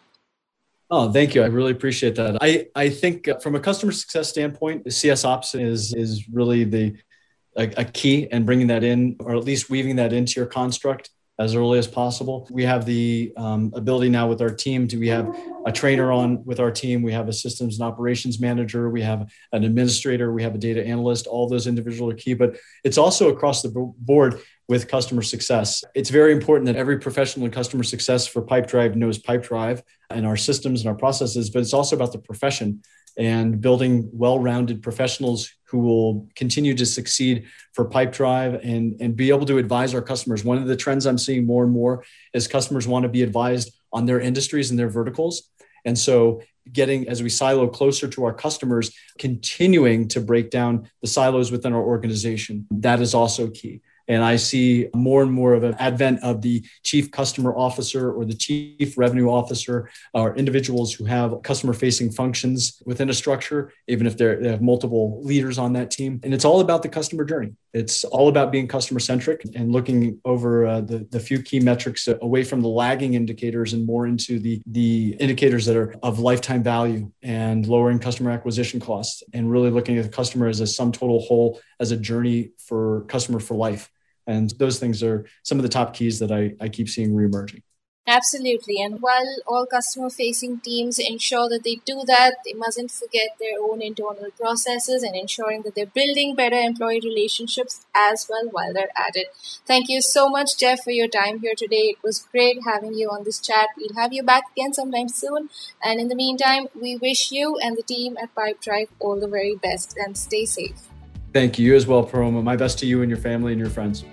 Oh, 0.92 1.12
thank 1.12 1.34
you. 1.34 1.42
I 1.42 1.48
really 1.48 1.72
appreciate 1.72 2.16
that. 2.16 2.38
I, 2.40 2.68
I 2.76 2.90
think 2.90 3.28
uh, 3.28 3.40
from 3.40 3.56
a 3.56 3.60
customer 3.60 3.92
success 3.92 4.30
standpoint, 4.30 4.94
CS 4.94 5.26
Ops 5.26 5.56
is 5.56 5.94
is 5.94 6.30
really 6.30 6.64
the 6.64 6.96
a, 7.58 7.64
a 7.78 7.86
key 7.86 8.28
and 8.32 8.46
bringing 8.46 8.68
that 8.68 8.84
in, 8.84 9.16
or 9.20 9.36
at 9.36 9.44
least 9.44 9.70
weaving 9.70 9.98
that 9.98 10.14
into 10.14 10.40
your 10.40 10.46
construct 10.46 11.10
as 11.40 11.54
early 11.54 11.78
as 11.78 11.88
possible. 11.88 12.48
We 12.50 12.64
have 12.64 12.86
the 12.86 13.32
um, 13.38 13.72
ability 13.76 14.10
now 14.10 14.28
with 14.28 14.42
our 14.42 14.50
team 14.50 14.88
to 14.88 14.98
we 14.98 15.08
have 15.10 15.38
a 15.68 15.72
trainer 15.72 16.12
on 16.12 16.44
with 16.46 16.60
our 16.60 16.72
team. 16.72 17.04
We 17.04 17.14
have 17.14 17.28
a 17.28 17.34
systems 17.34 17.80
and 17.80 17.88
operations 17.88 18.40
manager. 18.40 18.90
We 18.90 19.04
have 19.04 19.32
an 19.52 19.64
administrator. 19.64 20.34
We 20.34 20.42
have 20.42 20.56
a 20.56 20.58
data 20.58 20.84
analyst. 20.84 21.28
All 21.28 21.48
those 21.48 21.68
individuals 21.68 22.14
are 22.14 22.18
key, 22.18 22.34
but 22.34 22.58
it's 22.84 22.98
also 22.98 23.30
across 23.30 23.62
the 23.62 23.70
board. 23.70 24.40
with 24.70 24.88
customer 24.88 25.22
success. 25.22 25.84
It's 25.96 26.10
very 26.10 26.34
important 26.34 26.66
that 26.66 26.76
every 26.76 27.00
professional 27.00 27.46
in 27.46 27.52
customer 27.52 27.84
success 27.84 28.28
for 28.28 28.42
Pipedrive 28.42 28.96
knows 28.96 29.18
Pipedrive 29.18 29.82
and 30.10 30.26
our 30.26 30.36
systems 30.36 30.82
and 30.82 30.90
our 30.90 30.96
processes, 30.96 31.50
but 31.50 31.62
it's 31.62 31.74
also 31.74 31.96
about 31.96 32.12
the 32.12 32.20
profession 32.20 32.82
and 33.18 33.60
building 33.60 34.10
well-rounded 34.14 34.82
professionals 34.84 35.52
who 35.64 35.80
will 35.80 36.28
continue 36.36 36.76
to 36.76 36.86
succeed 36.86 37.46
for 37.74 37.90
Pipedrive 37.90 38.64
and, 38.64 38.96
and 39.02 39.16
be 39.16 39.30
able 39.30 39.46
to 39.46 39.58
advise 39.58 39.94
our 39.94 40.02
customers. 40.02 40.44
One 40.44 40.58
of 40.58 40.68
the 40.68 40.76
trends 40.76 41.06
I'm 41.06 41.18
seeing 41.18 41.46
more 41.46 41.64
and 41.64 41.74
more 41.74 42.04
is 42.34 42.48
customers 42.48 42.88
want 42.88 43.04
to 43.04 43.10
be 43.10 43.24
advised 43.24 43.76
on 43.92 44.06
their 44.06 44.20
industries 44.20 44.70
and 44.70 44.80
their 44.80 44.90
verticals. 44.90 45.50
And 45.84 45.98
so 45.98 46.42
getting 46.72 47.08
as 47.08 47.24
we 47.24 47.30
silo 47.30 47.68
closer 47.68 48.08
to 48.08 48.24
our 48.26 48.34
customers, 48.34 48.96
continuing 49.18 50.08
to 50.10 50.22
break 50.22 50.50
down 50.50 50.90
the 51.02 51.08
silos 51.08 51.52
within 51.52 51.74
our 51.74 51.84
organization, 51.84 52.68
that 52.72 53.02
is 53.02 53.14
also 53.14 53.50
key. 53.50 53.82
And 54.08 54.24
I 54.24 54.38
see 54.38 54.88
more 54.96 55.22
and 55.22 55.32
more 55.32 55.54
of 55.54 55.64
an 55.64 55.76
advent 55.80 56.24
of 56.24 56.42
the 56.42 56.64
chief 56.84 57.12
customer 57.12 57.56
officer 57.56 58.12
or 58.12 58.26
the 58.26 58.34
chief 58.34 58.98
revenue 58.98 59.30
officer 59.30 59.90
or 60.14 60.36
individuals 60.36 60.94
who 60.94 61.06
have 61.06 61.42
customer 61.44 61.74
facing 61.74 62.12
functions 62.12 62.82
within 62.86 63.10
a 63.10 63.14
structure, 63.14 63.74
even 63.88 64.08
if 64.08 64.18
they 64.18 64.48
have 64.48 64.62
multiple 64.62 65.22
leaders 65.24 65.58
on 65.58 65.74
that 65.74 65.92
team. 65.92 66.20
And 66.24 66.34
it's 66.34 66.46
all 66.46 66.62
about 66.62 66.84
the 66.84 66.90
customer 66.90 67.26
journey. 67.26 67.54
It's 67.74 68.04
all 68.06 68.30
about 68.30 68.52
being 68.52 68.68
customer 68.68 69.00
centric 69.00 69.46
and 69.56 69.72
looking 69.72 70.20
over 70.26 70.66
uh, 70.66 70.82
the, 70.82 71.06
the 71.12 71.20
few 71.20 71.42
key 71.42 71.60
metrics 71.60 72.08
away 72.08 72.44
from 72.44 72.62
the 72.62 72.68
lagging 72.68 73.14
indicators 73.14 73.74
and 73.74 73.86
more 73.86 74.08
into 74.08 74.40
the, 74.40 74.62
the 74.66 75.16
indicators 75.20 75.66
that 75.66 75.76
are 75.76 75.94
of 76.02 76.20
lifetime 76.20 76.64
value 76.64 77.12
and 77.22 77.68
lowering 77.68 78.00
customer 78.00 78.32
acquisition 78.32 78.80
costs 78.80 79.22
and 79.34 79.52
really 79.52 79.70
looking 79.70 79.98
at 79.98 80.04
the 80.04 80.10
customer 80.10 80.48
as 80.48 80.60
a 80.60 80.68
sum 80.68 80.92
total 80.92 81.20
whole 81.20 81.60
as 81.80 81.92
a 81.92 81.98
journey 81.98 82.52
for 82.58 83.02
customer 83.08 83.40
for 83.40 83.56
life. 83.56 83.92
And 84.28 84.52
those 84.60 84.78
things 84.78 85.02
are 85.02 85.26
some 85.44 85.58
of 85.58 85.64
the 85.64 85.70
top 85.70 85.94
keys 85.94 86.20
that 86.20 86.32
I, 86.32 86.54
I 86.60 86.70
keep 86.70 86.90
seeing 86.90 87.14
reemerging. 87.14 87.62
Absolutely. 88.10 88.82
And 88.82 89.02
while 89.02 89.36
all 89.46 89.66
customer 89.66 90.10
facing 90.10 90.62
teams 90.62 90.98
ensure 90.98 91.50
that 91.50 91.66
they 91.66 91.82
do 91.84 92.04
that, 92.08 92.36
they 92.46 92.54
mustn't 92.54 92.90
forget 92.90 93.32
their 93.38 93.60
own 93.60 93.82
internal 93.82 94.32
processes 94.32 95.04
and 95.04 95.14
ensuring 95.14 95.64
that 95.64 95.76
they're 95.76 95.86
building 95.86 96.34
better 96.34 96.56
employee 96.56 97.02
relationships 97.04 97.86
as 97.94 98.26
well 98.30 98.48
while 98.50 98.74
they're 98.74 98.98
at 98.98 99.18
it. 99.18 99.28
Thank 99.66 99.90
you 99.90 100.02
so 100.02 100.30
much, 100.30 100.58
Jeff, 100.58 100.86
for 100.86 100.92
your 100.92 101.10
time 101.10 101.42
here 101.42 101.56
today. 101.56 101.96
It 101.96 101.98
was 102.02 102.26
great 102.32 102.60
having 102.66 102.94
you 102.94 103.10
on 103.10 103.26
this 103.26 103.42
chat. 103.42 103.68
We'll 103.76 104.02
have 104.02 104.14
you 104.14 104.24
back 104.24 104.44
again 104.56 104.74
sometime 104.74 105.10
soon. 105.10 105.50
And 105.84 106.00
in 106.00 106.08
the 106.08 106.16
meantime, 106.16 106.68
we 106.74 106.96
wish 106.96 107.34
you 107.34 107.58
and 107.58 107.76
the 107.76 107.84
team 107.84 108.16
at 108.24 108.34
Pipedrive 108.34 108.88
all 109.00 109.20
the 109.20 109.28
very 109.28 109.56
best 109.56 109.98
and 109.98 110.18
stay 110.18 110.46
safe. 110.46 110.88
Thank 111.38 111.60
you 111.60 111.76
as 111.76 111.86
well, 111.86 112.04
Paroma. 112.04 112.42
My 112.42 112.56
best 112.56 112.80
to 112.80 112.88
you 112.88 113.04
and 113.04 113.12
your 113.12 113.20
family 113.20 113.52
and 113.52 113.62
your 113.62 113.70
friends. 113.70 114.04